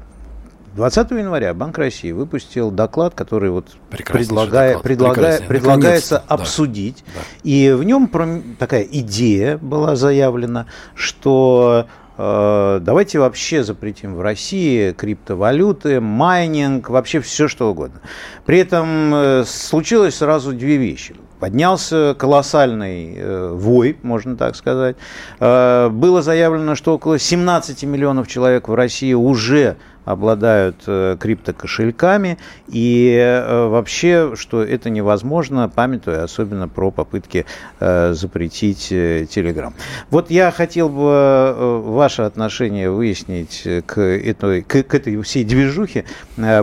20 0.75 1.11
января 1.11 1.53
Банк 1.53 1.77
России 1.77 2.11
выпустил 2.11 2.71
доклад, 2.71 3.13
который 3.13 3.49
вот 3.49 3.67
предлагая, 3.89 4.69
доклад. 4.69 4.83
предлагая, 4.83 5.41
предлагается 5.41 6.17
обсудить. 6.17 7.03
Да. 7.13 7.21
И 7.43 7.71
в 7.71 7.83
нем 7.83 8.09
такая 8.57 8.83
идея 8.83 9.57
была 9.57 9.97
заявлена, 9.97 10.67
что 10.95 11.87
э, 12.17 12.79
давайте 12.81 13.19
вообще 13.19 13.65
запретим 13.65 14.15
в 14.15 14.21
России 14.21 14.93
криптовалюты, 14.93 15.99
майнинг, 15.99 16.89
вообще 16.89 17.19
все 17.19 17.49
что 17.49 17.69
угодно. 17.69 17.99
При 18.45 18.59
этом 18.59 19.13
э, 19.13 19.43
случилось 19.45 20.15
сразу 20.15 20.53
две 20.53 20.77
вещи. 20.77 21.15
Поднялся 21.41 22.15
колоссальный 22.19 23.15
э, 23.17 23.51
вой, 23.55 23.97
можно 24.03 24.37
так 24.37 24.55
сказать. 24.55 24.95
Э, 25.39 25.89
было 25.89 26.21
заявлено, 26.21 26.75
что 26.75 26.93
около 26.93 27.17
17 27.17 27.81
миллионов 27.85 28.27
человек 28.27 28.67
в 28.67 28.75
России 28.75 29.13
уже 29.13 29.77
обладают 30.05 30.83
э, 30.87 31.17
криптокошельками, 31.19 32.37
и 32.67 33.15
э, 33.17 33.67
вообще, 33.67 34.35
что 34.35 34.63
это 34.63 34.89
невозможно, 34.89 35.69
памятуя 35.69 36.23
особенно 36.23 36.67
про 36.67 36.91
попытки 36.91 37.45
э, 37.79 38.13
запретить 38.13 38.87
Телеграм. 38.89 39.73
Вот 40.09 40.31
я 40.31 40.51
хотел 40.51 40.89
бы 40.89 41.81
ваше 41.81 42.23
отношение 42.23 42.89
выяснить 42.89 43.67
к 43.85 43.99
этой, 43.99 44.61
к, 44.61 44.83
к 44.83 44.95
этой 44.95 45.21
всей 45.21 45.43
движухе 45.43 46.05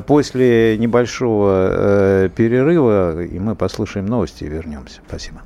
после 0.06 0.76
небольшого 0.78 2.28
перерыва, 2.34 3.22
и 3.22 3.38
мы 3.38 3.54
послушаем 3.54 4.06
новости 4.06 4.44
и 4.44 4.48
вернемся. 4.48 5.00
Спасибо. 5.06 5.42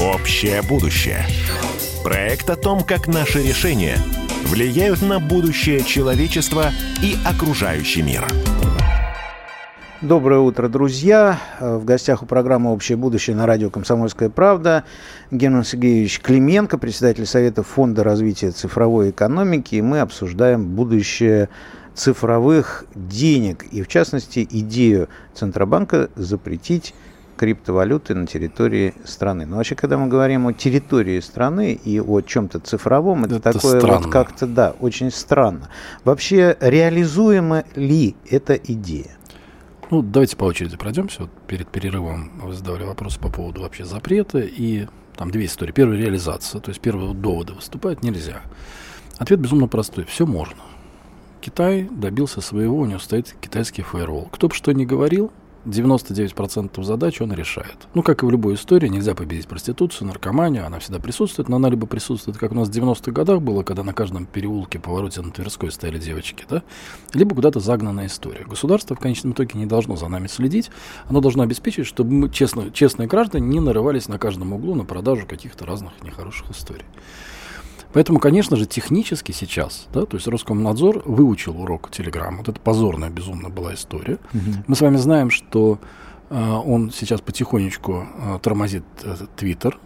Общее 0.00 0.62
будущее. 0.62 1.26
Проект 2.04 2.48
о 2.48 2.56
том, 2.56 2.84
как 2.84 3.08
наши 3.08 3.42
решения 3.42 3.98
влияют 4.44 5.02
на 5.02 5.18
будущее 5.18 5.82
человечества 5.82 6.70
и 7.02 7.16
окружающий 7.26 8.02
мир. 8.02 8.26
Доброе 10.00 10.38
утро, 10.38 10.68
друзья. 10.68 11.40
В 11.58 11.84
гостях 11.84 12.22
у 12.22 12.26
программы 12.26 12.72
«Общее 12.72 12.96
будущее» 12.96 13.34
на 13.34 13.46
радио 13.46 13.68
«Комсомольская 13.68 14.30
правда» 14.30 14.84
Герман 15.32 15.64
Сергеевич 15.64 16.20
Клименко, 16.20 16.78
председатель 16.78 17.26
Совета 17.26 17.64
Фонда 17.64 18.04
развития 18.04 18.52
цифровой 18.52 19.10
экономики. 19.10 19.74
И 19.74 19.82
мы 19.82 19.98
обсуждаем 19.98 20.66
будущее 20.66 21.48
цифровых 21.94 22.84
денег 22.94 23.64
и, 23.72 23.82
в 23.82 23.88
частности, 23.88 24.46
идею 24.48 25.08
Центробанка 25.34 26.10
запретить 26.14 26.94
криптовалюты 27.38 28.14
на 28.14 28.26
территории 28.26 28.94
страны. 29.04 29.46
Но 29.46 29.56
вообще, 29.56 29.74
когда 29.74 29.96
мы 29.96 30.08
говорим 30.08 30.46
о 30.46 30.52
территории 30.52 31.20
страны 31.20 31.72
и 31.72 32.00
о 32.00 32.20
чем-то 32.20 32.60
цифровом, 32.60 33.24
это, 33.24 33.36
это 33.36 33.52
такое 33.52 33.78
странно. 33.78 34.00
вот 34.00 34.12
как-то, 34.12 34.46
да, 34.46 34.74
очень 34.80 35.10
странно. 35.10 35.70
Вообще, 36.04 36.56
реализуема 36.60 37.64
ли 37.76 38.16
эта 38.28 38.54
идея? 38.54 39.16
Ну, 39.90 40.02
давайте 40.02 40.36
по 40.36 40.44
очереди 40.44 40.76
пройдемся. 40.76 41.22
Вот 41.22 41.30
перед 41.46 41.68
перерывом 41.68 42.32
вы 42.42 42.52
задавали 42.52 42.84
вопрос 42.84 43.16
по 43.16 43.30
поводу 43.30 43.62
вообще 43.62 43.84
запрета, 43.84 44.40
и 44.40 44.86
там 45.16 45.30
две 45.30 45.46
истории. 45.46 45.72
Первая– 45.72 45.96
реализация, 45.98 46.60
то 46.60 46.70
есть 46.70 46.80
первые 46.80 47.14
доводы 47.14 47.54
выступать 47.54 48.02
нельзя. 48.02 48.42
Ответ 49.16 49.40
безумно 49.40 49.66
простой. 49.66 50.04
Все 50.04 50.26
можно. 50.26 50.60
Китай 51.40 51.88
добился 51.90 52.40
своего, 52.40 52.78
у 52.78 52.84
него 52.84 52.98
стоит 52.98 53.34
китайский 53.40 53.82
фаервол. 53.82 54.28
Кто 54.30 54.48
бы 54.48 54.54
что 54.54 54.72
ни 54.72 54.84
говорил, 54.84 55.32
99% 55.64 56.82
задач 56.82 57.20
он 57.20 57.32
решает. 57.32 57.88
Ну, 57.94 58.02
как 58.02 58.22
и 58.22 58.26
в 58.26 58.30
любой 58.30 58.54
истории, 58.54 58.88
нельзя 58.88 59.14
победить 59.14 59.48
проституцию, 59.48 60.08
наркоманию, 60.08 60.66
она 60.66 60.78
всегда 60.78 60.98
присутствует, 60.98 61.48
но 61.48 61.56
она 61.56 61.68
либо 61.68 61.86
присутствует, 61.86 62.38
как 62.38 62.52
у 62.52 62.54
нас 62.54 62.68
в 62.68 62.72
90-х 62.72 63.12
годах 63.12 63.40
было, 63.40 63.62
когда 63.62 63.82
на 63.82 63.92
каждом 63.92 64.26
переулке, 64.26 64.78
повороте 64.78 65.20
на 65.20 65.30
Тверской 65.30 65.70
стояли 65.70 65.98
девочки, 65.98 66.44
да, 66.48 66.62
либо 67.12 67.34
куда-то 67.34 67.60
загнанная 67.60 68.06
история. 68.06 68.44
Государство 68.44 68.96
в 68.96 69.00
конечном 69.00 69.32
итоге 69.32 69.58
не 69.58 69.66
должно 69.66 69.96
за 69.96 70.08
нами 70.08 70.26
следить, 70.26 70.70
оно 71.08 71.20
должно 71.20 71.42
обеспечить, 71.42 71.86
чтобы 71.86 72.12
мы, 72.12 72.30
честно, 72.30 72.70
честные 72.70 73.08
граждане, 73.08 73.46
не 73.46 73.60
нарывались 73.60 74.08
на 74.08 74.18
каждом 74.18 74.52
углу 74.52 74.74
на 74.74 74.84
продажу 74.84 75.26
каких-то 75.26 75.66
разных 75.66 75.92
нехороших 76.02 76.50
историй. 76.50 76.86
Поэтому, 77.98 78.20
конечно 78.20 78.56
же, 78.56 78.64
технически 78.64 79.32
сейчас, 79.32 79.88
да, 79.92 80.06
то 80.06 80.16
есть 80.16 80.28
Роскомнадзор 80.28 81.02
выучил 81.04 81.60
урок 81.60 81.90
Телеграм. 81.90 82.36
Вот 82.36 82.48
это 82.48 82.60
позорная, 82.60 83.10
безумно 83.10 83.48
была 83.48 83.74
история. 83.74 84.18
Угу. 84.32 84.62
Мы 84.68 84.76
с 84.76 84.80
вами 84.80 84.98
знаем, 84.98 85.30
что 85.30 85.80
э, 86.30 86.40
он 86.40 86.92
сейчас 86.92 87.20
потихонечку 87.20 88.06
э, 88.16 88.38
тормозит 88.40 88.84
Твиттер, 89.34 89.80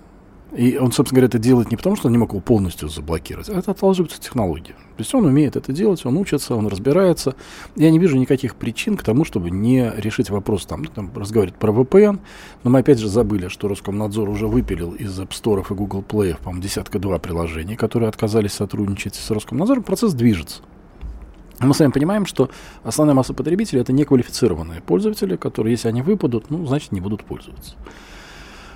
и 0.55 0.77
он, 0.77 0.93
собственно 0.93 1.21
говоря, 1.21 1.27
это 1.29 1.39
делает 1.39 1.71
не 1.71 1.77
потому, 1.77 1.97
что 1.97 2.09
он 2.09 2.13
не 2.13 2.19
мог 2.19 2.31
его 2.31 2.41
полностью 2.41 2.89
заблокировать, 2.89 3.49
а 3.49 3.59
это 3.59 3.71
отложивается 3.71 4.21
технология. 4.21 4.75
То 4.75 4.99
есть 4.99 5.15
он 5.15 5.25
умеет 5.25 5.57
это 5.57 5.73
делать, 5.73 6.05
он 6.05 6.19
учится, 6.19 6.55
он 6.55 6.67
разбирается. 6.67 7.35
Я 7.75 7.91
не 7.91 7.99
вижу 7.99 8.19
никаких 8.19 8.57
причин 8.57 8.99
к 8.99 9.03
тому, 9.03 9.25
чтобы 9.25 9.51
не 9.51 9.91
решить 9.97 10.29
вопрос, 10.29 10.67
там, 10.67 10.83
ну, 10.83 10.91
там 10.95 11.11
разговаривать 11.15 11.59
про 11.59 11.73
VPN, 11.73 12.21
но 12.65 12.71
мы 12.71 12.81
опять 12.81 12.99
же 12.99 13.09
забыли, 13.09 13.49
что 13.49 13.69
Роскомнадзор 13.69 14.29
уже 14.29 14.47
выпилил 14.47 14.93
из 14.93 15.19
App 15.19 15.31
Store 15.31 15.65
и 15.69 15.75
Google 15.75 16.05
Play, 16.07 16.37
по-моему, 16.37 16.63
десятка-два 16.63 17.19
приложений, 17.19 17.77
которые 17.77 18.11
отказались 18.11 18.53
сотрудничать 18.53 19.15
с 19.15 19.31
Роскомнадзором, 19.31 19.83
процесс 19.83 20.13
движется. 20.13 20.61
Мы 21.61 21.75
с 21.75 21.79
вами 21.79 21.93
понимаем, 21.93 22.27
что 22.27 22.51
основная 22.83 23.15
масса 23.15 23.33
потребителей 23.33 23.81
это 23.81 23.93
неквалифицированные 23.93 24.83
пользователи, 24.83 25.37
которые, 25.37 25.73
если 25.73 25.89
они 25.89 26.03
выпадут, 26.03 26.51
ну, 26.51 26.67
значит, 26.67 26.93
не 26.93 27.01
будут 27.01 27.25
пользоваться. 27.25 27.77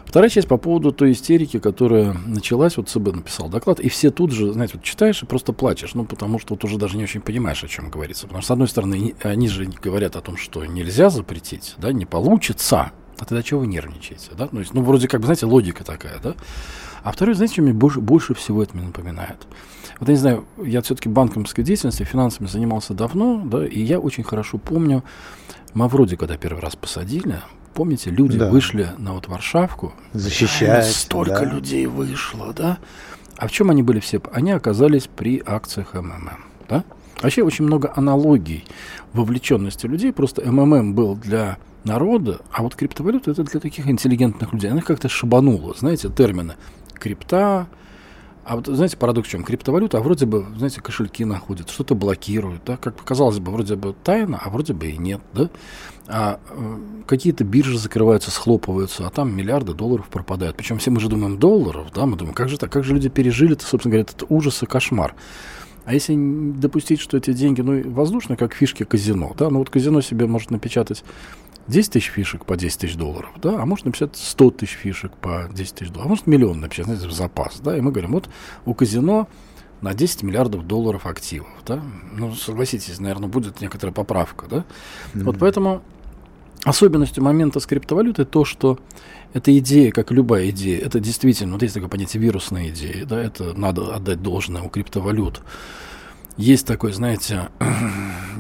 Вторая 0.07 0.31
часть 0.31 0.49
по 0.49 0.57
поводу 0.57 0.93
той 0.93 1.13
истерики, 1.13 1.59
которая 1.59 2.13
началась, 2.13 2.77
вот 2.77 2.89
ЦБ 2.89 3.17
написал 3.17 3.49
доклад, 3.49 3.81
и 3.81 3.89
все 3.89 4.11
тут 4.11 4.31
же, 4.31 4.53
знаете, 4.53 4.75
вот 4.77 4.85
читаешь 4.85 5.23
и 5.23 5.27
просто 5.27 5.53
плачешь, 5.53 5.95
ну, 5.95 6.05
потому 6.05 6.39
что 6.39 6.55
вот 6.55 6.65
уже 6.65 6.79
даже 6.79 6.97
не 6.97 7.03
очень 7.03 7.21
понимаешь, 7.21 7.63
о 7.65 7.69
чем 7.69 7.91
говорится. 7.91 8.27
Потому 8.27 8.41
что, 8.41 8.49
с 8.49 8.51
одной 8.53 8.69
стороны, 8.69 9.15
они 9.23 9.49
же 9.49 9.65
говорят 9.65 10.17
о 10.17 10.23
том, 10.23 10.37
что 10.37 10.65
нельзя 10.65 11.11
запретить, 11.11 11.75
да, 11.79 11.93
не 11.93 12.07
получится, 12.07 12.93
а 13.19 13.25
тогда 13.25 13.43
чего 13.43 13.61
вы 13.61 13.67
нервничаете, 13.67 14.31
да? 14.39 14.49
Ну, 14.53 14.61
есть, 14.61 14.75
ну, 14.75 14.83
вроде 14.83 15.09
как 15.09 15.21
бы, 15.21 15.27
знаете, 15.27 15.47
логика 15.47 15.85
такая, 15.85 16.19
да? 16.23 16.35
А 17.03 17.13
второе, 17.13 17.35
знаете, 17.35 17.55
что 17.55 17.63
мне 17.63 17.73
больше, 17.73 18.01
больше 18.01 18.35
всего 18.35 18.63
это 18.63 18.77
мне 18.77 18.87
напоминает? 18.87 19.47
Вот 19.99 20.09
я 20.09 20.15
не 20.15 20.21
знаю, 20.21 20.45
я 20.63 20.83
все-таки 20.83 21.09
банковской 21.09 21.65
деятельностью, 21.65 22.07
финансами 22.07 22.47
занимался 22.47 22.95
давно, 22.95 23.43
да, 23.45 23.67
и 23.67 23.81
я 23.81 23.99
очень 23.99 24.25
хорошо 24.25 24.59
помню 24.59 25.03
Мавроди, 25.75 26.17
когда 26.17 26.37
первый 26.37 26.61
раз 26.61 26.77
посадили, 26.77 27.41
помните, 27.77 28.11
люди 28.11 28.39
да. 28.39 28.51
вышли 28.51 28.89
на 28.99 29.13
вот 29.13 29.29
Варшавку. 29.29 29.93
Защищать. 30.13 30.87
Столько 30.87 31.41
да. 31.41 31.45
людей 31.45 31.87
вышло, 31.87 32.53
да? 32.53 32.79
А 33.37 33.47
в 33.47 33.53
чем 33.53 33.71
они 33.71 33.83
были 33.83 34.01
все? 34.01 34.21
Они 34.33 34.51
оказались 34.51 35.09
при 35.15 35.43
акциях 35.45 35.93
МММ, 35.95 36.45
да? 36.69 36.85
Вообще 37.21 37.43
очень 37.43 37.67
много 37.67 37.93
аналогий 37.95 38.65
вовлеченности 39.13 39.87
людей. 39.87 40.13
Просто 40.13 40.51
МММ 40.51 40.95
был 40.95 41.17
для 41.17 41.59
народа, 41.85 42.41
а 42.51 42.63
вот 42.63 42.75
криптовалюта 42.75 43.31
это 43.31 43.45
для 43.45 43.61
таких 43.61 43.87
интеллигентных 43.87 44.53
людей. 44.53 44.71
Она 44.71 44.81
как-то 44.81 45.09
шабанула, 45.09 45.75
знаете, 45.79 46.09
термины. 46.09 46.55
Крипта, 46.95 47.67
а 48.47 48.55
вот, 48.55 48.67
знаете, 48.69 48.97
парадокс 48.97 49.27
в 49.27 49.31
чем? 49.31 49.43
Криптовалюта, 49.43 49.99
а 49.99 50.01
вроде 50.01 50.25
бы, 50.25 50.47
знаете, 50.57 50.81
кошельки 50.81 51.25
находят, 51.25 51.69
что-то 51.69 51.97
блокируют, 51.97 52.63
да, 52.65 52.77
как 52.77 52.95
показалось 52.95 53.41
бы, 53.41 53.51
вроде 53.51 53.75
бы 53.75 53.93
тайна, 54.05 54.41
а 54.41 54.51
вроде 54.51 54.73
бы 54.73 54.87
и 54.87 54.97
нет, 54.97 55.21
да. 55.35 55.51
А 56.07 56.39
э, 56.49 56.77
какие-то 57.09 57.43
биржи 57.43 57.77
закрываются, 57.77 58.31
схлопываются, 58.31 59.05
а 59.05 59.11
там 59.11 59.35
миллиарды 59.35 59.75
долларов 59.75 60.07
пропадают. 60.09 60.57
Причем 60.57 60.79
все 60.79 60.93
мы 60.93 61.01
же 61.01 61.09
думаем 61.09 61.39
долларов, 61.39 61.89
да, 61.93 62.07
мы 62.07 62.17
думаем, 62.17 62.37
как 62.37 62.49
же 62.49 62.57
так, 62.57 62.71
как 62.71 62.85
же 62.85 62.95
люди 62.95 63.09
пережили 63.09 63.55
это, 63.55 63.67
собственно 63.67 63.91
говоря, 63.91 64.03
этот 64.03 64.23
ужас 64.29 64.63
и 64.63 64.67
кошмар. 64.67 65.17
А 65.85 65.93
если 65.93 66.15
допустить, 66.17 67.01
что 67.01 67.17
эти 67.17 67.33
деньги, 67.33 67.63
ну, 67.63 67.83
воздушно, 67.91 68.37
как 68.37 68.55
фишки 68.55 68.85
казино, 68.85 69.35
да, 69.37 69.51
ну 69.51 69.59
вот 69.59 69.71
казино 69.71 70.01
себе 70.01 70.27
может 70.27 70.53
напечатать 70.53 71.03
10 71.69 71.93
тысяч 71.93 72.11
фишек 72.11 72.45
по 72.45 72.57
10 72.57 72.79
тысяч 72.79 72.97
долларов, 72.97 73.31
да, 73.43 73.61
а 73.61 73.67
может 73.67 73.87
написать 73.87 74.17
100 74.17 74.51
тысяч 74.53 74.73
фишек 74.73 75.13
по 75.17 75.49
10 75.53 75.75
тысяч 75.75 75.91
долларов, 75.91 76.07
а 76.07 76.09
может 76.11 76.27
миллион 76.27 76.61
написать, 76.61 76.87
знаете, 76.87 77.09
в 77.09 77.13
запас, 77.13 77.61
да, 77.61 77.77
и 77.77 77.81
мы 77.81 77.91
говорим, 77.91 78.13
вот 78.13 78.29
у 78.65 78.75
казино 78.75 79.29
на 79.81 79.95
10 79.95 80.23
миллиардов 80.23 80.67
долларов 80.67 81.07
активов, 81.07 81.49
да, 81.67 81.83
ну, 82.13 82.35
согласитесь, 82.35 82.99
наверное, 83.01 83.29
будет 83.29 83.61
некоторая 83.61 83.93
поправка, 83.93 84.47
да, 84.49 84.57
mm-hmm. 84.57 85.25
вот 85.25 85.39
поэтому 85.39 85.83
особенностью 86.65 87.23
момента 87.23 87.61
с 87.61 87.67
криптовалютой 87.67 88.25
то, 88.25 88.45
что 88.45 88.79
эта 89.33 89.57
идея, 89.59 89.93
как 89.93 90.11
любая 90.13 90.51
идея, 90.51 90.81
это 90.81 91.01
действительно, 91.01 91.55
вот 91.55 91.63
есть 91.63 91.75
такое 91.75 91.89
понятие 91.89 92.23
вирусная 92.23 92.69
идея, 92.69 93.05
да, 93.05 93.21
это 93.21 93.55
надо 93.55 93.95
отдать 93.95 94.23
должное 94.23 94.63
у 94.63 94.69
криптовалют. 94.69 95.43
Есть 96.37 96.67
такой, 96.67 96.93
знаете, 96.93 97.49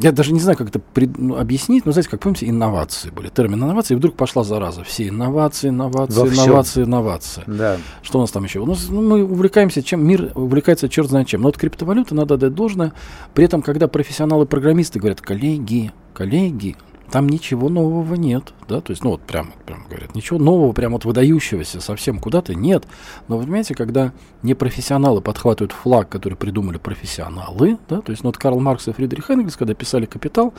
я 0.00 0.12
даже 0.12 0.32
не 0.32 0.40
знаю, 0.40 0.56
как 0.56 0.68
это 0.68 0.78
пред, 0.78 1.18
ну, 1.18 1.36
объяснить, 1.36 1.86
но 1.86 1.92
знаете, 1.92 2.10
как 2.10 2.20
помните, 2.20 2.48
инновации 2.48 3.10
были, 3.10 3.28
термин 3.28 3.62
инновации, 3.62 3.94
и 3.94 3.96
вдруг 3.96 4.14
пошла 4.14 4.44
зараза, 4.44 4.84
все 4.84 5.08
инновации, 5.08 5.68
инновации, 5.68 6.20
Во 6.20 6.28
инновации, 6.28 6.70
всем. 6.70 6.84
инновации. 6.84 7.42
Да. 7.46 7.76
Что 8.02 8.18
у 8.18 8.20
нас 8.22 8.30
там 8.30 8.44
еще? 8.44 8.60
У 8.60 8.66
нас, 8.66 8.86
ну, 8.88 9.02
мы 9.02 9.24
увлекаемся 9.24 9.82
чем, 9.82 10.06
мир 10.06 10.32
увлекается 10.34 10.88
черт 10.88 11.08
знает 11.08 11.28
чем. 11.28 11.42
Но 11.42 11.48
вот 11.48 11.58
криптовалюта 11.58 12.14
надо 12.14 12.34
отдать 12.34 12.54
должное, 12.54 12.92
при 13.34 13.44
этом, 13.44 13.62
когда 13.62 13.88
профессионалы-программисты 13.88 14.98
говорят, 14.98 15.20
коллеги, 15.20 15.92
коллеги, 16.14 16.76
там 17.10 17.28
ничего 17.28 17.68
нового 17.68 18.14
нет, 18.14 18.52
да, 18.68 18.80
то 18.80 18.90
есть, 18.90 19.04
ну 19.04 19.10
вот 19.10 19.22
прямо, 19.22 19.50
прямо 19.64 19.84
говорят, 19.88 20.14
ничего 20.14 20.38
нового, 20.38 20.72
прямо 20.72 20.94
вот 20.94 21.04
выдающегося 21.04 21.80
совсем 21.80 22.18
куда-то 22.18 22.54
нет. 22.54 22.84
Но 23.28 23.36
вы 23.36 23.44
понимаете, 23.44 23.74
когда 23.74 24.12
непрофессионалы 24.42 25.20
подхватывают 25.20 25.72
флаг, 25.72 26.08
который 26.08 26.34
придумали 26.34 26.78
профессионалы, 26.78 27.78
да, 27.88 28.00
то 28.00 28.10
есть, 28.10 28.22
ну 28.22 28.28
вот 28.28 28.38
Карл 28.38 28.60
Маркс 28.60 28.88
и 28.88 28.92
Фридрих 28.92 29.30
Энгельс, 29.30 29.56
когда 29.56 29.74
писали 29.74 30.06
«Капитал», 30.06 30.52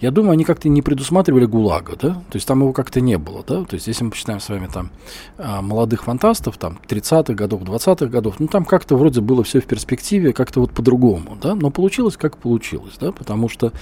я 0.00 0.10
думаю, 0.10 0.32
они 0.32 0.44
как-то 0.44 0.68
не 0.68 0.82
предусматривали 0.82 1.44
ГУЛАГа, 1.44 1.96
да, 2.00 2.10
то 2.10 2.34
есть 2.34 2.46
там 2.46 2.60
его 2.60 2.72
как-то 2.72 3.00
не 3.00 3.18
было, 3.18 3.44
да, 3.46 3.64
то 3.64 3.74
есть 3.74 3.86
если 3.86 4.04
мы 4.04 4.10
почитаем 4.10 4.40
с 4.40 4.48
вами 4.48 4.68
там 4.72 4.90
а, 5.38 5.60
молодых 5.60 6.04
фантастов, 6.04 6.56
там 6.56 6.78
30-х 6.86 7.34
годов, 7.34 7.62
20-х 7.62 8.06
годов, 8.06 8.36
ну 8.38 8.46
там 8.46 8.64
как-то 8.64 8.96
вроде 8.96 9.20
было 9.20 9.42
все 9.42 9.60
в 9.60 9.66
перспективе, 9.66 10.32
как-то 10.32 10.60
вот 10.60 10.72
по-другому, 10.72 11.36
да, 11.40 11.54
но 11.54 11.70
получилось 11.70 12.16
как 12.16 12.36
получилось, 12.36 12.94
да, 13.00 13.12
потому 13.12 13.48
что 13.48 13.72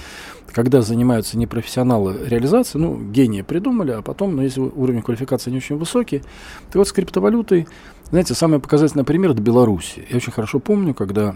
когда 0.51 0.81
занимаются 0.81 1.37
непрофессионалы 1.37 2.17
реализации, 2.25 2.79
ну, 2.79 2.97
гении 2.97 3.43
придумали, 3.43 3.91
а 3.91 4.01
потом, 4.01 4.35
ну, 4.35 4.41
если 4.41 4.61
уровень 4.61 5.01
квалификации 5.01 5.51
не 5.51 5.57
очень 5.57 5.77
высокий, 5.77 6.23
то 6.71 6.79
вот 6.79 6.87
с 6.87 6.91
криптовалютой, 6.93 7.67
знаете, 8.09 8.33
самый 8.33 8.59
показательный 8.59 9.03
пример– 9.03 9.31
это 9.33 9.41
Беларусь. 9.41 9.95
Я 10.09 10.17
очень 10.17 10.31
хорошо 10.31 10.59
помню, 10.59 10.93
когда 10.93 11.35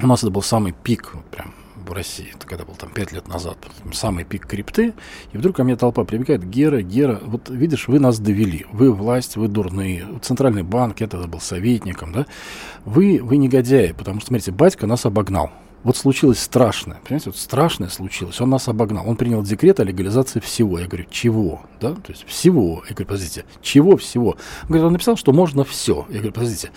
у 0.00 0.06
нас 0.06 0.24
это 0.24 0.30
был 0.30 0.42
самый 0.42 0.72
пик, 0.72 1.12
прям 1.30 1.52
в 1.86 1.92
России, 1.92 2.28
это 2.34 2.46
когда 2.46 2.64
был 2.64 2.74
там 2.74 2.90
пять 2.90 3.12
лет 3.12 3.28
назад, 3.28 3.58
самый 3.92 4.24
пик 4.24 4.46
крипты, 4.46 4.94
и 5.32 5.38
вдруг 5.38 5.56
ко 5.56 5.64
мне 5.64 5.76
толпа 5.76 6.04
прибегает, 6.04 6.48
Гера, 6.48 6.82
Гера, 6.82 7.20
вот 7.22 7.48
видишь, 7.48 7.88
вы 7.88 7.98
нас 7.98 8.18
довели, 8.18 8.66
вы 8.72 8.92
власть, 8.92 9.36
вы 9.36 9.48
дурные, 9.48 10.06
Центральный 10.22 10.62
банк, 10.62 11.00
я 11.00 11.06
тогда 11.06 11.26
был 11.26 11.40
советником, 11.40 12.12
да, 12.12 12.26
вы, 12.84 13.20
вы 13.22 13.36
негодяи, 13.36 13.92
потому 13.92 14.20
что, 14.20 14.28
смотрите, 14.28 14.52
батька 14.52 14.86
нас 14.86 15.06
обогнал, 15.06 15.50
вот 15.86 15.96
случилось 15.96 16.40
страшное, 16.40 16.98
понимаете, 17.04 17.30
вот 17.30 17.36
страшное 17.36 17.88
случилось, 17.88 18.40
он 18.40 18.50
нас 18.50 18.66
обогнал, 18.66 19.08
он 19.08 19.14
принял 19.14 19.40
декрет 19.44 19.78
о 19.78 19.84
легализации 19.84 20.40
всего. 20.40 20.80
Я 20.80 20.88
говорю, 20.88 21.06
чего, 21.10 21.62
да, 21.80 21.94
то 21.94 22.10
есть 22.10 22.26
всего. 22.26 22.82
Я 22.88 22.94
говорю, 22.94 23.06
подождите, 23.06 23.44
чего 23.62 23.96
всего? 23.96 24.30
Он 24.30 24.66
говорит, 24.66 24.84
он 24.84 24.92
написал, 24.94 25.16
что 25.16 25.32
можно 25.32 25.62
все. 25.62 26.04
Я 26.08 26.16
говорю, 26.16 26.32
подождите, 26.32 26.72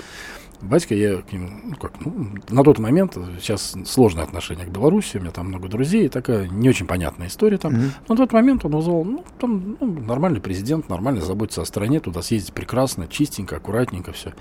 Батька, 0.61 0.93
я 0.93 1.21
к 1.21 1.31
нему, 1.31 1.49
ну 1.63 1.75
как, 1.75 1.93
ну, 2.03 2.29
на 2.49 2.63
тот 2.63 2.79
момент, 2.79 3.17
сейчас 3.39 3.75
сложное 3.85 4.25
отношение 4.25 4.65
к 4.65 4.69
Беларуси, 4.69 5.17
у 5.17 5.21
меня 5.21 5.31
там 5.31 5.47
много 5.47 5.69
друзей, 5.69 6.09
такая 6.09 6.49
не 6.49 6.67
очень 6.67 6.85
понятная 6.85 7.27
история 7.27 7.57
там. 7.57 7.73
Mm-hmm. 7.73 7.91
Но 8.07 8.15
на 8.15 8.17
тот 8.17 8.33
момент 8.33 8.65
он 8.65 8.71
назвал, 8.71 9.05
ну, 9.05 9.23
там 9.39 9.77
ну, 9.79 9.87
нормальный 10.01 10.41
президент, 10.41 10.89
нормально 10.89 11.21
заботится 11.21 11.61
о 11.61 11.65
стране, 11.65 12.01
туда 12.01 12.21
съездить 12.21 12.53
прекрасно, 12.53 13.07
чистенько, 13.07 13.55
аккуратненько 13.55 14.11
все. 14.11 14.33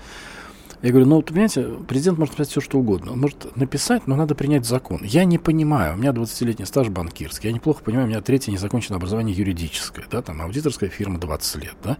Я 0.81 0.91
говорю, 0.91 1.07
ну, 1.07 1.15
вот, 1.17 1.25
понимаете, 1.25 1.67
президент 1.87 2.17
может 2.17 2.35
написать 2.35 2.51
все, 2.51 2.61
что 2.61 2.79
угодно. 2.79 3.11
Он 3.11 3.19
может 3.19 3.53
написать, 3.57 4.07
но 4.07 4.15
надо 4.15 4.33
принять 4.33 4.65
закон. 4.65 5.01
Я 5.03 5.25
не 5.25 5.37
понимаю. 5.37 5.95
У 5.95 5.97
меня 5.97 6.11
20-летний 6.11 6.65
стаж 6.65 6.87
банкирский. 6.87 7.49
Я 7.49 7.53
неплохо 7.53 7.83
понимаю, 7.83 8.07
у 8.07 8.09
меня 8.09 8.21
третье 8.21 8.51
незаконченное 8.51 8.97
образование 8.97 9.35
юридическое. 9.35 10.05
Да, 10.09 10.21
там 10.21 10.41
аудиторская 10.41 10.89
фирма 10.89 11.19
20 11.19 11.63
лет. 11.63 11.73
Да. 11.83 11.97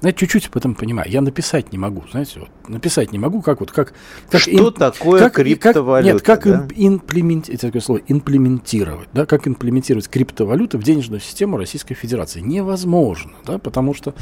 Я 0.00 0.12
чуть-чуть 0.12 0.46
об 0.46 0.56
этом 0.56 0.74
понимаю. 0.74 1.10
Я 1.10 1.20
написать 1.20 1.72
не 1.72 1.78
могу, 1.78 2.04
знаете, 2.10 2.40
вот, 2.40 2.68
написать 2.68 3.12
не 3.12 3.18
могу, 3.18 3.42
как 3.42 3.60
вот, 3.60 3.70
как... 3.70 3.92
как 4.30 4.40
что 4.40 4.50
ин, 4.50 4.72
такое 4.72 5.20
как, 5.20 5.34
криптовалюта? 5.34 6.24
Как, 6.24 6.46
нет, 6.46 6.54
как 6.54 6.68
да? 6.68 6.74
имплементировать, 6.74 7.58
это 7.58 7.66
такое 7.66 7.82
слово, 7.82 8.00
имплементировать, 8.08 9.08
да, 9.12 9.26
как 9.26 9.46
имплементировать 9.46 10.08
криптовалюту 10.08 10.78
в 10.78 10.82
денежную 10.82 11.20
систему 11.20 11.58
Российской 11.58 11.94
Федерации. 11.94 12.40
Невозможно, 12.40 13.32
да, 13.44 13.58
потому 13.58 13.92
что... 13.92 14.14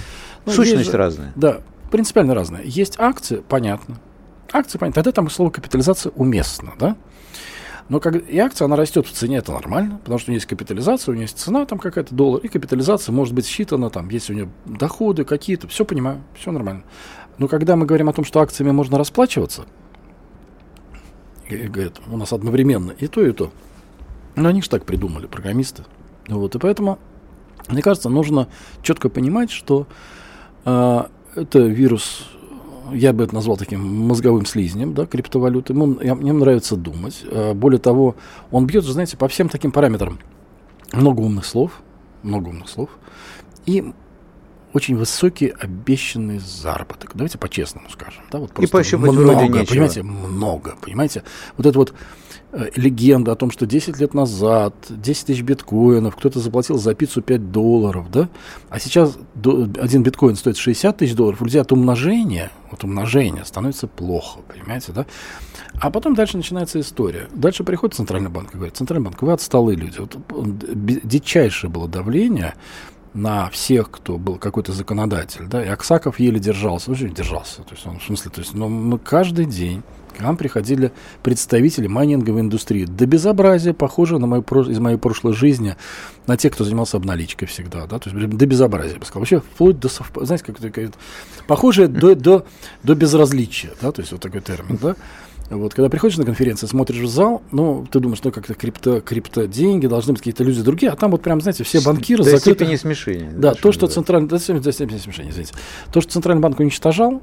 Ну, 0.46 0.52
Сущность 0.52 0.90
же, 0.90 0.96
разная. 0.96 1.32
Да, 1.37 1.61
принципиально 1.90 2.35
разное. 2.35 2.62
Есть 2.62 2.98
акции, 2.98 3.42
понятно. 3.48 3.98
Акции, 4.53 4.79
понятно. 4.79 5.03
Тогда 5.03 5.12
там 5.12 5.31
слово 5.31 5.50
капитализация 5.50 6.12
уместно, 6.14 6.72
да? 6.79 6.96
Но 7.88 7.98
как 7.98 8.14
и 8.29 8.38
акция, 8.38 8.66
она 8.66 8.76
растет 8.76 9.07
в 9.07 9.11
цене, 9.11 9.38
это 9.38 9.50
нормально, 9.50 9.98
потому 9.98 10.20
что 10.20 10.31
у 10.31 10.33
нее 10.33 10.37
есть 10.37 10.46
капитализация, 10.46 11.11
у 11.11 11.14
нее 11.14 11.24
есть 11.24 11.38
цена 11.38 11.66
там 11.66 11.81
какая-то, 11.81 12.14
доллар, 12.14 12.40
и 12.40 12.46
капитализация 12.46 13.12
может 13.12 13.35
быть 13.35 13.46
считана, 13.46 13.90
там, 13.90 14.09
если 14.11 14.33
у 14.33 14.37
нее 14.37 14.48
доходы 14.64 15.24
какие-то, 15.24 15.66
все 15.66 15.85
понимаю, 15.85 16.22
все 16.38 16.53
нормально. 16.53 16.85
Но 17.38 17.48
когда 17.48 17.74
мы 17.74 17.87
говорим 17.87 18.09
о 18.09 18.12
том, 18.12 18.24
что 18.24 18.40
акциями 18.40 18.70
можно 18.70 18.96
расплачиваться, 18.96 19.66
говорят, 21.50 22.00
у 22.07 22.16
нас 22.16 22.33
одновременно 22.33 22.92
и 22.92 23.09
то, 23.09 23.26
и 23.26 23.33
то. 23.33 23.50
Но 24.37 24.48
они 24.48 24.62
же 24.62 24.70
так 24.70 24.85
придумали, 24.85 25.26
программисты. 25.26 25.83
Вот, 26.29 26.55
и 26.55 26.59
поэтому, 26.61 27.00
мне 27.68 27.83
кажется, 27.83 28.09
нужно 28.09 28.46
четко 28.83 29.09
понимать, 29.09 29.50
что 29.50 29.88
э, 30.64 31.05
это 31.34 31.60
вирус, 31.60 32.28
я 32.92 33.12
бы 33.12 33.24
это 33.24 33.34
назвал 33.34 33.56
таким 33.56 33.80
мозговым 34.06 34.46
слизнем, 34.46 34.94
да, 34.94 35.06
криптовалюты. 35.06 35.72
Ему, 35.72 35.86
мне 35.86 36.32
нравится 36.32 36.76
думать. 36.76 37.22
А, 37.24 37.54
более 37.54 37.78
того, 37.78 38.16
он 38.50 38.66
бьет, 38.66 38.84
знаете, 38.84 39.16
по 39.16 39.28
всем 39.28 39.48
таким 39.48 39.72
параметрам. 39.72 40.18
Много 40.92 41.20
умных 41.20 41.44
слов, 41.44 41.82
много 42.22 42.48
умных 42.48 42.68
слов. 42.68 42.90
И 43.66 43.92
очень 44.72 44.96
высокий 44.96 45.48
обещанный 45.48 46.38
заработок. 46.38 47.12
Давайте 47.14 47.38
по-честному 47.38 47.90
скажем. 47.90 48.22
Да, 48.30 48.38
вот 48.38 48.56
и 48.58 48.66
пощупать 48.66 49.10
много, 49.10 49.32
вроде 49.32 49.48
нечего. 49.48 49.66
понимаете, 49.66 50.02
много, 50.02 50.76
понимаете. 50.80 51.22
Вот 51.56 51.66
это 51.66 51.78
вот 51.78 51.94
легенда 52.74 53.32
о 53.32 53.36
том, 53.36 53.50
что 53.50 53.66
10 53.66 53.98
лет 54.00 54.14
назад 54.14 54.74
10 54.88 55.26
тысяч 55.26 55.42
биткоинов, 55.42 56.16
кто-то 56.16 56.40
заплатил 56.40 56.78
за 56.78 56.94
пиццу 56.94 57.22
5 57.22 57.52
долларов, 57.52 58.10
да? 58.10 58.28
А 58.68 58.78
сейчас 58.78 59.16
один 59.80 60.02
биткоин 60.02 60.36
стоит 60.36 60.56
60 60.56 60.96
тысяч 60.96 61.14
долларов, 61.14 61.38
друзья, 61.38 61.60
от 61.60 61.72
умножения, 61.72 62.50
от 62.70 62.82
умножения 62.84 63.44
становится 63.44 63.86
плохо, 63.86 64.40
понимаете, 64.48 64.92
да? 64.92 65.06
А 65.80 65.90
потом 65.90 66.14
дальше 66.14 66.36
начинается 66.36 66.80
история. 66.80 67.28
Дальше 67.32 67.62
приходит 67.62 67.94
Центральный 67.94 68.30
банк 68.30 68.52
и 68.52 68.56
говорит, 68.56 68.76
Центральный 68.76 69.04
банк, 69.04 69.22
вы 69.22 69.32
отсталые 69.32 69.76
люди. 69.76 69.98
Вот 69.98 70.16
дичайшее 71.04 71.70
было 71.70 71.86
давление 71.88 72.54
на 73.14 73.51
всех, 73.51 73.90
кто 73.90 74.18
был 74.18 74.37
какой-то 74.37 74.73
законодатель, 74.73 75.46
да, 75.46 75.64
и 75.64 75.68
Аксаков 75.68 76.20
еле 76.20 76.38
держался, 76.38 76.90
очень 76.90 77.12
держался, 77.12 77.62
то 77.62 77.75
есть 77.75 77.87
он, 77.87 77.99
в 77.99 78.05
смысле, 78.05 78.31
то 78.31 78.40
есть, 78.40 78.55
но 78.55 78.68
мы 78.68 78.99
каждый 78.99 79.46
день 79.46 79.83
к 80.16 80.20
нам 80.20 80.37
приходили 80.37 80.92
представители 81.23 81.87
майнинговой 81.87 82.42
индустрии. 82.42 82.85
До 82.85 83.07
безобразия, 83.07 83.73
похоже 83.73 84.18
на 84.18 84.27
мою, 84.27 84.42
из 84.42 84.79
моей 84.79 84.99
прошлой 84.99 85.33
жизни, 85.33 85.77
на 86.27 86.37
тех, 86.37 86.53
кто 86.53 86.64
занимался 86.64 86.99
обналичкой 86.99 87.49
всегда, 87.49 87.87
да, 87.87 87.99
то 87.99 88.11
есть 88.11 88.29
до 88.29 88.46
безобразия, 88.46 88.94
я 88.94 88.99
бы 88.99 89.07
сказал. 89.07 89.20
Вообще, 89.23 89.40
вплоть 89.40 89.79
до 89.79 89.88
совпадения, 89.88 90.27
знаете, 90.27 90.44
как 90.44 90.79
это, 90.79 90.99
похоже 91.46 91.88
до, 91.88 92.14
до, 92.14 92.44
до 92.83 92.94
безразличия, 92.94 93.70
да, 93.81 93.92
то 93.92 94.01
есть 94.01 94.12
вот 94.12 94.20
такой 94.20 94.40
термин, 94.40 94.79
да. 94.81 94.96
Вот, 95.50 95.74
когда 95.74 95.88
приходишь 95.88 96.16
на 96.16 96.24
конференцию, 96.24 96.68
смотришь 96.68 97.00
в 97.00 97.08
зал, 97.08 97.42
ну, 97.50 97.84
ты 97.90 97.98
думаешь, 97.98 98.20
ну, 98.22 98.30
как-то 98.30 98.54
крипто, 98.54 99.00
крипто 99.00 99.46
деньги, 99.46 99.88
должны 99.88 100.12
быть 100.12 100.20
какие-то 100.20 100.44
люди 100.44 100.62
другие, 100.62 100.92
а 100.92 100.96
там 100.96 101.10
вот 101.10 101.22
прям, 101.22 101.40
знаете, 101.40 101.64
все 101.64 101.80
банкиры 101.80 102.22
До 102.22 102.30
закрыты. 102.30 102.64
степени 102.64 102.76
смешения. 102.76 103.32
Да, 103.32 103.54
то, 103.54 103.72
что 103.72 103.88
центральный, 103.88 104.28
до 104.28 104.38
степени 104.38 104.98
смешения, 104.98 105.30
извините. 105.30 105.54
То, 105.92 106.00
что 106.00 106.12
центральный 106.12 106.40
банк 106.40 106.60
уничтожал, 106.60 107.20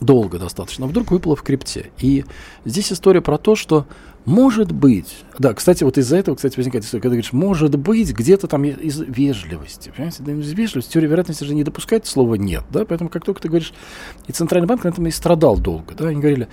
долго 0.00 0.38
достаточно, 0.38 0.86
вдруг 0.86 1.10
выпало 1.10 1.36
в 1.36 1.42
крипте. 1.42 1.90
И 1.98 2.24
здесь 2.64 2.92
история 2.92 3.20
про 3.20 3.38
то, 3.38 3.56
что 3.56 3.86
может 4.24 4.72
быть, 4.72 5.24
да, 5.38 5.54
кстати, 5.54 5.84
вот 5.84 5.98
из-за 5.98 6.16
этого, 6.16 6.34
кстати, 6.34 6.56
возникает 6.56 6.84
история, 6.84 7.00
когда 7.00 7.14
говоришь, 7.14 7.32
может 7.32 7.76
быть, 7.76 8.12
где-то 8.12 8.48
там 8.48 8.64
из 8.64 8.98
вежливости, 8.98 9.92
понимаете, 9.94 10.22
да, 10.24 10.32
из 10.32 10.52
вежливости, 10.52 10.92
теория 10.92 11.08
вероятности 11.08 11.44
же 11.44 11.54
не 11.54 11.62
допускает 11.62 12.06
слова 12.06 12.34
нет, 12.34 12.64
да, 12.70 12.84
поэтому 12.84 13.08
как 13.08 13.24
только 13.24 13.40
ты 13.40 13.48
говоришь, 13.48 13.72
и 14.26 14.32
Центральный 14.32 14.66
банк 14.66 14.82
на 14.82 14.88
этом 14.88 15.06
и 15.06 15.12
страдал 15.12 15.56
долго, 15.58 15.94
да, 15.94 16.08
они 16.08 16.18
говорили, 16.18 16.48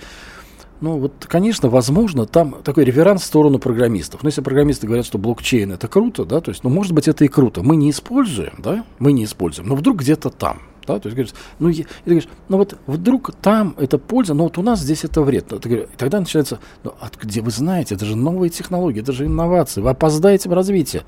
ну, 0.80 0.98
вот, 0.98 1.26
конечно, 1.28 1.68
возможно, 1.68 2.26
там 2.26 2.56
такой 2.62 2.84
реверанс 2.84 3.22
в 3.22 3.26
сторону 3.26 3.58
программистов. 3.58 4.22
Но 4.22 4.28
если 4.28 4.40
программисты 4.40 4.86
говорят, 4.86 5.06
что 5.06 5.18
блокчейн 5.18 5.72
это 5.72 5.88
круто, 5.88 6.24
да, 6.24 6.40
то 6.40 6.50
есть, 6.50 6.64
ну, 6.64 6.70
может 6.70 6.92
быть, 6.92 7.08
это 7.08 7.24
и 7.24 7.28
круто. 7.28 7.62
Мы 7.62 7.76
не 7.76 7.90
используем, 7.90 8.54
да, 8.58 8.84
мы 8.98 9.12
не 9.12 9.24
используем, 9.24 9.68
но 9.68 9.76
вдруг 9.76 9.98
где-то 9.98 10.30
там, 10.30 10.58
да, 10.86 10.98
то 10.98 11.08
есть 11.08 11.16
говоришь, 11.16 11.34
ну, 11.58 11.68
и, 11.68 11.72
и 11.74 11.84
ты 11.84 11.88
говоришь, 12.04 12.28
ну 12.48 12.58
вот 12.58 12.76
вдруг 12.86 13.32
там 13.40 13.74
это 13.78 13.98
польза, 13.98 14.34
но 14.34 14.44
вот 14.44 14.58
у 14.58 14.62
нас 14.62 14.80
здесь 14.80 15.04
это 15.04 15.22
вред. 15.22 15.46
Ты 15.48 15.68
говоришь, 15.68 15.88
и 15.92 15.96
тогда 15.96 16.20
начинается, 16.20 16.58
ну, 16.82 16.94
от, 17.00 17.16
где 17.16 17.40
вы 17.40 17.50
знаете, 17.50 17.94
это 17.94 18.04
же 18.04 18.16
новые 18.16 18.50
технологии, 18.50 19.00
это 19.00 19.12
же 19.12 19.26
инновации, 19.26 19.80
вы 19.80 19.90
опоздаете 19.90 20.48
в 20.48 20.52
развитии. 20.52 21.02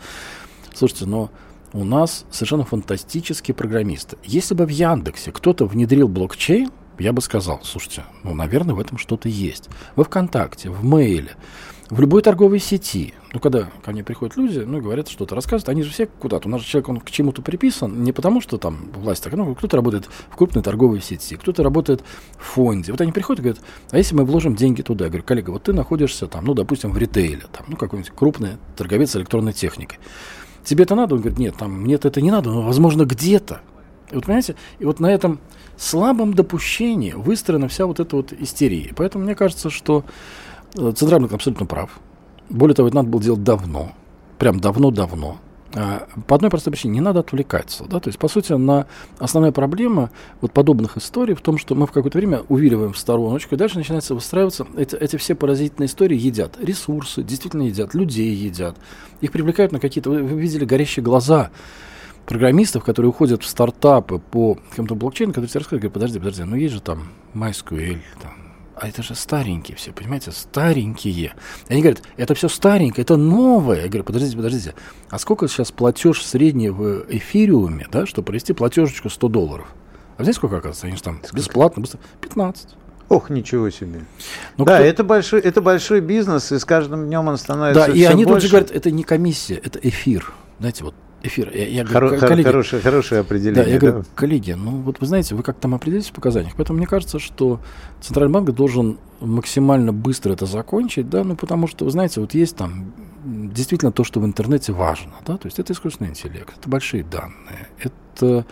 Слушайте, 0.75 1.07
но 1.07 1.31
у 1.73 1.85
нас 1.85 2.25
совершенно 2.31 2.65
фантастические 2.65 3.55
программисты. 3.55 4.17
Если 4.25 4.55
бы 4.55 4.65
в 4.65 4.71
Яндексе 4.71 5.33
кто-то 5.33 5.67
внедрил 5.67 6.09
блокчейн, 6.09 6.71
я 6.99 7.13
бы 7.13 7.21
сказал, 7.21 7.61
слушайте, 7.63 8.05
ну, 8.23 8.35
наверное, 8.35 8.75
в 8.75 8.81
этом 8.81 8.99
что-то 8.99 9.29
есть. 9.29 9.69
Во 9.95 10.05
ВКонтакте, 10.05 10.71
в 10.71 10.85
Мейле, 10.85 11.31
в 11.91 12.01
любой 12.01 12.23
торговой 12.23 12.59
сети, 12.59 13.15
ну, 13.33 13.39
когда 13.39 13.69
ко 13.85 13.93
мне 13.93 14.03
приходят 14.03 14.37
люди, 14.37 14.59
ну, 14.59 14.81
говорят, 14.81 15.09
что-то 15.09 15.35
рассказывают, 15.35 15.69
они 15.69 15.83
же 15.83 15.91
все 15.91 16.07
куда-то. 16.07 16.49
У 16.49 16.51
нас 16.51 16.63
же 16.63 16.67
человек, 16.67 16.89
он 16.89 17.01
к 17.01 17.11
чему-то 17.11 17.43
приписан, 17.43 18.03
не 18.03 18.13
потому 18.13 18.41
что 18.41 18.59
там 18.59 18.91
власть 18.95 19.23
так, 19.23 19.33
ну, 19.35 19.55
кто-то 19.55 19.77
работает 19.77 20.09
в 20.31 20.37
крупной 20.37 20.65
торговой 20.65 21.01
сети, 21.01 21.37
кто-то 21.37 21.63
работает 21.63 22.03
в 22.39 22.43
фонде. 22.43 22.93
Вот 22.93 23.01
они 23.01 23.13
приходят 23.13 23.41
и 23.41 23.43
говорят, 23.43 23.63
а 23.91 23.99
если 23.99 24.17
мы 24.17 24.25
вложим 24.25 24.57
деньги 24.57 24.83
туда? 24.83 25.05
Я 25.05 25.11
говорю, 25.11 25.25
коллега, 25.25 25.51
вот 25.51 25.65
ты 25.65 25.73
находишься 25.73 26.27
там, 26.27 26.45
ну, 26.45 26.55
допустим, 26.55 26.91
в 26.91 26.99
ритейле, 26.99 27.45
там, 27.53 27.67
ну, 27.69 27.77
какой-нибудь 27.77 28.13
крупный 28.15 28.57
торговец 28.77 29.15
электронной 29.15 29.53
техникой. 29.53 29.99
Тебе 30.65 30.83
это 30.85 30.97
надо? 30.97 31.15
Он 31.15 31.21
говорит, 31.21 31.39
нет, 31.39 31.57
там, 31.57 31.73
мне 31.73 31.95
это 31.95 32.21
не 32.21 32.33
надо, 32.33 32.51
но, 32.51 32.63
возможно, 32.63 33.05
где-то. 33.05 33.61
И 34.11 34.15
вот, 34.15 34.25
понимаете, 34.25 34.57
и 34.79 34.85
вот 34.85 35.01
на 35.01 35.13
этом 35.13 35.41
слабом 35.77 36.35
допущении 36.35 37.13
выстроена 37.13 37.69
вся 37.69 37.87
вот 37.87 38.01
эта 38.01 38.17
вот 38.17 38.33
истерия. 38.33 38.93
Поэтому 38.97 39.25
мне 39.25 39.35
кажется, 39.35 39.71
что 39.71 40.05
э, 40.75 40.93
Центральный 40.95 41.29
абсолютно 41.29 41.67
прав. 41.67 41.99
Более 42.49 42.75
того, 42.75 42.89
это 42.89 42.97
надо 42.97 43.09
было 43.09 43.23
делать 43.23 43.43
давно. 43.43 43.93
Прям 44.39 44.61
давно-давно. 44.61 45.39
А, 45.75 46.07
по 46.27 46.37
одной 46.37 46.51
простой 46.51 46.73
причине, 46.73 46.95
не 46.95 47.01
надо 47.01 47.21
отвлекаться. 47.21 47.85
Да? 47.85 48.01
То 48.01 48.09
есть, 48.09 48.19
по 48.19 48.29
сути, 48.29 48.53
на 48.53 48.87
основная 49.19 49.53
проблема 49.53 50.11
вот 50.41 50.53
подобных 50.53 50.97
историй 50.97 51.35
в 51.35 51.41
том, 51.41 51.59
что 51.59 51.75
мы 51.75 51.87
в 51.87 51.93
какое-то 51.93 52.19
время 52.19 52.43
увиливаем 52.49 52.93
в 52.93 52.99
стороночку, 52.99 53.55
и 53.55 53.59
дальше 53.59 53.77
начинается 53.77 54.15
выстраиваться, 54.15 54.67
эти, 54.77 54.95
эти 54.95 55.17
все 55.17 55.35
поразительные 55.35 55.89
истории 55.89 56.17
едят 56.17 56.57
ресурсы, 56.61 57.23
действительно 57.23 57.63
едят, 57.63 57.95
людей 57.95 58.33
едят. 58.33 58.77
Их 59.21 59.33
привлекают 59.33 59.73
на 59.73 59.81
какие-то... 59.81 60.11
Вы 60.11 60.23
видели 60.23 60.65
горящие 60.65 61.03
глаза 61.03 61.51
программистов, 62.27 62.85
которые 62.85 63.11
уходят 63.11 63.43
в 63.43 63.47
стартапы 63.47 64.19
по 64.19 64.59
каким-то 64.71 64.95
блокчейну, 64.95 65.33
которые 65.33 65.49
тебе 65.49 65.61
рассказывают, 65.61 65.83
говорят, 65.83 65.95
подожди, 65.95 66.19
подожди, 66.19 66.43
ну 66.43 66.57
есть 66.57 66.75
же 66.75 66.81
там 66.81 67.09
MySQL, 67.35 67.99
там, 68.21 68.33
а 68.77 68.89
это 68.89 69.03
же 69.03 69.15
старенькие 69.15 69.77
все, 69.77 69.93
понимаете, 69.93 70.33
старенькие. 70.33 71.33
И 71.69 71.73
они 71.73 71.81
говорят, 71.81 72.03
это 72.19 72.35
все 72.35 72.49
старенькое, 72.49 73.05
это 73.05 73.17
новое. 73.17 73.83
Я 73.83 73.89
говорю, 73.89 74.05
подождите, 74.05 74.37
подождите, 74.37 74.75
а 75.09 75.19
сколько 75.19 75.49
сейчас 75.49 75.73
платеж 75.73 76.23
средний 76.23 76.69
в 76.69 77.07
эфириуме, 77.09 77.87
да, 77.91 78.05
чтобы 78.05 78.27
провести 78.27 78.53
платежечку 78.53 79.09
100 79.09 79.29
долларов? 79.29 79.67
А 80.19 80.25
знаете, 80.25 80.37
сколько 80.37 80.57
оказывается? 80.57 80.89
Они 80.89 80.97
же 80.97 81.03
там 81.03 81.21
бесплатно, 81.33 81.81
быстро. 81.81 82.01
15. 82.21 82.69
Ох, 83.09 83.31
ничего 83.31 83.71
себе. 83.71 84.05
Ну, 84.59 84.65
да, 84.65 84.77
кто... 84.77 84.85
это, 84.85 85.05
большой, 85.05 85.41
это 85.41 85.63
большой 85.63 86.01
бизнес, 86.01 86.53
и 86.53 86.59
с 86.59 86.65
каждым 86.65 87.07
днем 87.07 87.29
он 87.29 87.39
становится 87.39 87.87
Да, 87.87 87.93
и 87.93 88.03
они 88.03 88.25
больше. 88.25 88.35
тут 88.35 88.43
же 88.43 88.49
говорят, 88.49 88.71
это 88.73 88.91
не 88.91 89.05
комиссия, 89.05 89.55
это 89.55 89.79
эфир. 89.79 90.33
Знаете, 90.59 90.85
вот 90.85 90.95
эфир. 91.27 91.51
Я, 91.55 91.67
я 91.69 91.83
Хоро- 91.83 92.09
говорю, 92.09 92.21
коллеги, 92.21 92.47
хорошее, 92.47 92.83
хорошее 92.83 93.21
определение. 93.21 93.65
Да, 93.65 93.71
я 93.71 93.79
да? 93.79 93.87
говорю, 93.87 94.05
коллеги, 94.15 94.53
ну 94.53 94.71
вот 94.83 95.01
вы 95.01 95.07
знаете, 95.07 95.35
вы 95.35 95.43
как 95.43 95.57
там 95.59 95.75
определитесь 95.75 96.11
в 96.11 96.13
показаниях. 96.13 96.55
Поэтому 96.57 96.79
мне 96.79 96.87
кажется, 96.87 97.19
что 97.19 97.61
Центральный 98.01 98.33
банк 98.33 98.51
должен 98.51 98.99
максимально 99.21 99.93
быстро 99.93 100.33
это 100.33 100.47
закончить, 100.47 101.09
да, 101.09 101.25
ну 101.25 101.37
потому 101.37 101.67
что, 101.67 101.85
вы 101.85 101.91
знаете, 101.91 102.21
вот 102.21 102.35
есть 102.35 102.57
там 102.57 102.93
действительно 103.25 103.93
то, 103.93 104.05
что 104.05 104.21
в 104.21 104.25
интернете 104.25 104.73
важно, 104.73 105.13
да, 105.27 105.37
то 105.37 105.47
есть 105.47 105.59
это 105.59 105.73
искусственный 105.73 106.11
интеллект, 106.11 106.55
это 106.59 106.69
большие 106.69 107.03
данные, 107.03 107.69
это 107.79 108.47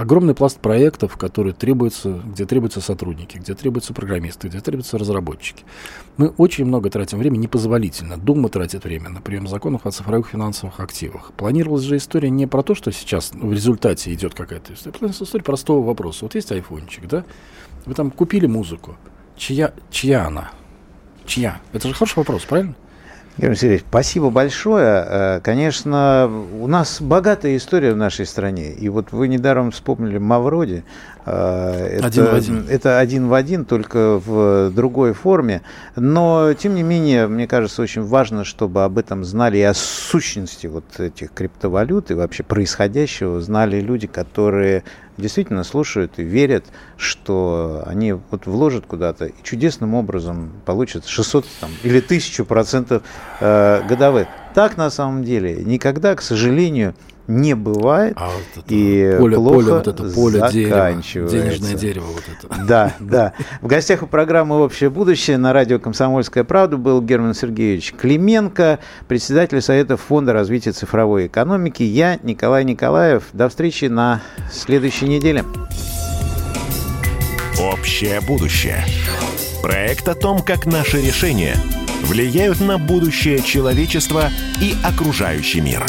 огромный 0.00 0.34
пласт 0.34 0.60
проектов, 0.60 1.16
которые 1.16 1.52
требуются, 1.52 2.22
где 2.24 2.46
требуются 2.46 2.80
сотрудники, 2.80 3.36
где 3.36 3.54
требуются 3.54 3.92
программисты, 3.92 4.46
где 4.46 4.60
требуются 4.60 4.96
разработчики. 4.96 5.64
Мы 6.16 6.28
очень 6.28 6.66
много 6.66 6.88
тратим 6.88 7.18
времени, 7.18 7.42
непозволительно. 7.42 8.16
Дума 8.16 8.48
тратит 8.48 8.84
время 8.84 9.08
на 9.08 9.20
прием 9.20 9.48
законов 9.48 9.86
о 9.86 9.90
цифровых 9.90 10.28
финансовых 10.28 10.78
активах. 10.78 11.32
Планировалась 11.32 11.82
же 11.82 11.96
история 11.96 12.30
не 12.30 12.46
про 12.46 12.62
то, 12.62 12.76
что 12.76 12.92
сейчас 12.92 13.32
в 13.32 13.52
результате 13.52 14.14
идет 14.14 14.34
какая-то 14.34 14.74
история. 14.74 14.96
Планировалась 14.96 15.28
история 15.28 15.44
простого 15.44 15.84
вопроса. 15.84 16.26
Вот 16.26 16.36
есть 16.36 16.52
айфончик, 16.52 17.08
да? 17.08 17.24
Вы 17.84 17.94
там 17.94 18.12
купили 18.12 18.46
музыку. 18.46 18.96
Чья, 19.36 19.74
чья 19.90 20.26
она? 20.26 20.52
Чья? 21.26 21.60
Это 21.72 21.88
же 21.88 21.94
хороший 21.94 22.18
вопрос, 22.18 22.44
правильно? 22.44 22.76
Георгий 23.38 23.56
Сергеевич, 23.56 23.84
спасибо 23.88 24.30
большое. 24.30 25.04
Э, 25.06 25.40
конечно, 25.44 26.28
у 26.58 26.66
нас 26.66 27.00
богатая 27.00 27.56
история 27.56 27.92
в 27.92 27.96
нашей 27.96 28.26
стране. 28.26 28.72
И 28.72 28.88
вот 28.88 29.12
вы 29.12 29.28
недаром 29.28 29.70
вспомнили 29.70 30.18
Мавроди. 30.18 30.82
Э, 31.24 31.86
это, 31.86 32.06
один 32.06 32.24
в 32.24 32.34
один. 32.34 32.66
Это 32.68 32.98
один 32.98 33.28
в 33.28 33.34
один, 33.34 33.64
только 33.64 34.18
в 34.18 34.70
другой 34.70 35.12
форме. 35.12 35.62
Но, 35.94 36.52
тем 36.54 36.74
не 36.74 36.82
менее, 36.82 37.28
мне 37.28 37.46
кажется, 37.46 37.80
очень 37.80 38.02
важно, 38.02 38.42
чтобы 38.42 38.82
об 38.82 38.98
этом 38.98 39.22
знали 39.22 39.58
и 39.58 39.62
о 39.62 39.72
сущности 39.72 40.66
вот 40.66 40.98
этих 40.98 41.32
криптовалют 41.32 42.10
и 42.10 42.14
вообще 42.14 42.42
происходящего 42.42 43.40
знали 43.40 43.80
люди, 43.80 44.08
которые 44.08 44.82
действительно 45.18 45.64
слушают 45.64 46.18
и 46.18 46.22
верят, 46.22 46.64
что 46.96 47.82
они 47.86 48.12
вот 48.12 48.46
вложат 48.46 48.86
куда-то 48.86 49.26
и 49.26 49.34
чудесным 49.42 49.94
образом 49.94 50.52
получат 50.64 51.06
600 51.06 51.46
там, 51.60 51.70
или 51.82 51.98
1000 51.98 52.44
процентов 52.44 53.02
э, 53.40 53.82
годовых. 53.88 54.28
Так 54.54 54.76
на 54.76 54.90
самом 54.90 55.24
деле 55.24 55.62
никогда, 55.64 56.14
к 56.14 56.22
сожалению, 56.22 56.94
не 57.28 57.54
бывает. 57.54 58.14
А 58.16 58.30
вот 58.30 58.64
это 58.64 58.74
и 58.74 59.16
поле, 59.18 59.36
плохо 59.36 59.54
поле, 59.54 59.72
вот 59.74 59.86
это 59.86 60.04
поле 60.04 60.38
заканчивается. 60.40 61.36
Дерева, 61.36 61.50
денежное 61.50 61.74
дерево 61.74 62.06
вот 62.06 62.24
это. 62.26 62.62
Да, 62.66 62.94
да. 62.98 63.32
В 63.60 63.66
гостях 63.66 64.02
у 64.02 64.06
программы 64.06 64.60
«Общее 64.60 64.90
будущее» 64.90 65.36
на 65.36 65.52
радио 65.52 65.78
«Комсомольская 65.78 66.42
правда» 66.44 66.78
был 66.78 67.02
Герман 67.02 67.34
Сергеевич 67.34 67.92
Клименко, 67.92 68.78
председатель 69.06 69.60
Совета 69.60 69.96
Фонда 69.98 70.32
развития 70.32 70.72
цифровой 70.72 71.26
экономики. 71.26 71.82
Я 71.82 72.18
Николай 72.22 72.64
Николаев. 72.64 73.24
До 73.34 73.48
встречи 73.50 73.84
на 73.84 74.22
следующей 74.50 75.06
неделе. 75.06 75.44
«Общее 77.60 78.20
будущее». 78.22 78.84
Проект 79.62 80.08
о 80.08 80.14
том, 80.14 80.40
как 80.40 80.64
наши 80.64 81.00
решения 81.02 81.56
влияют 82.04 82.60
на 82.60 82.78
будущее 82.78 83.42
человечества 83.42 84.30
и 84.62 84.74
окружающий 84.84 85.60
мир. 85.60 85.84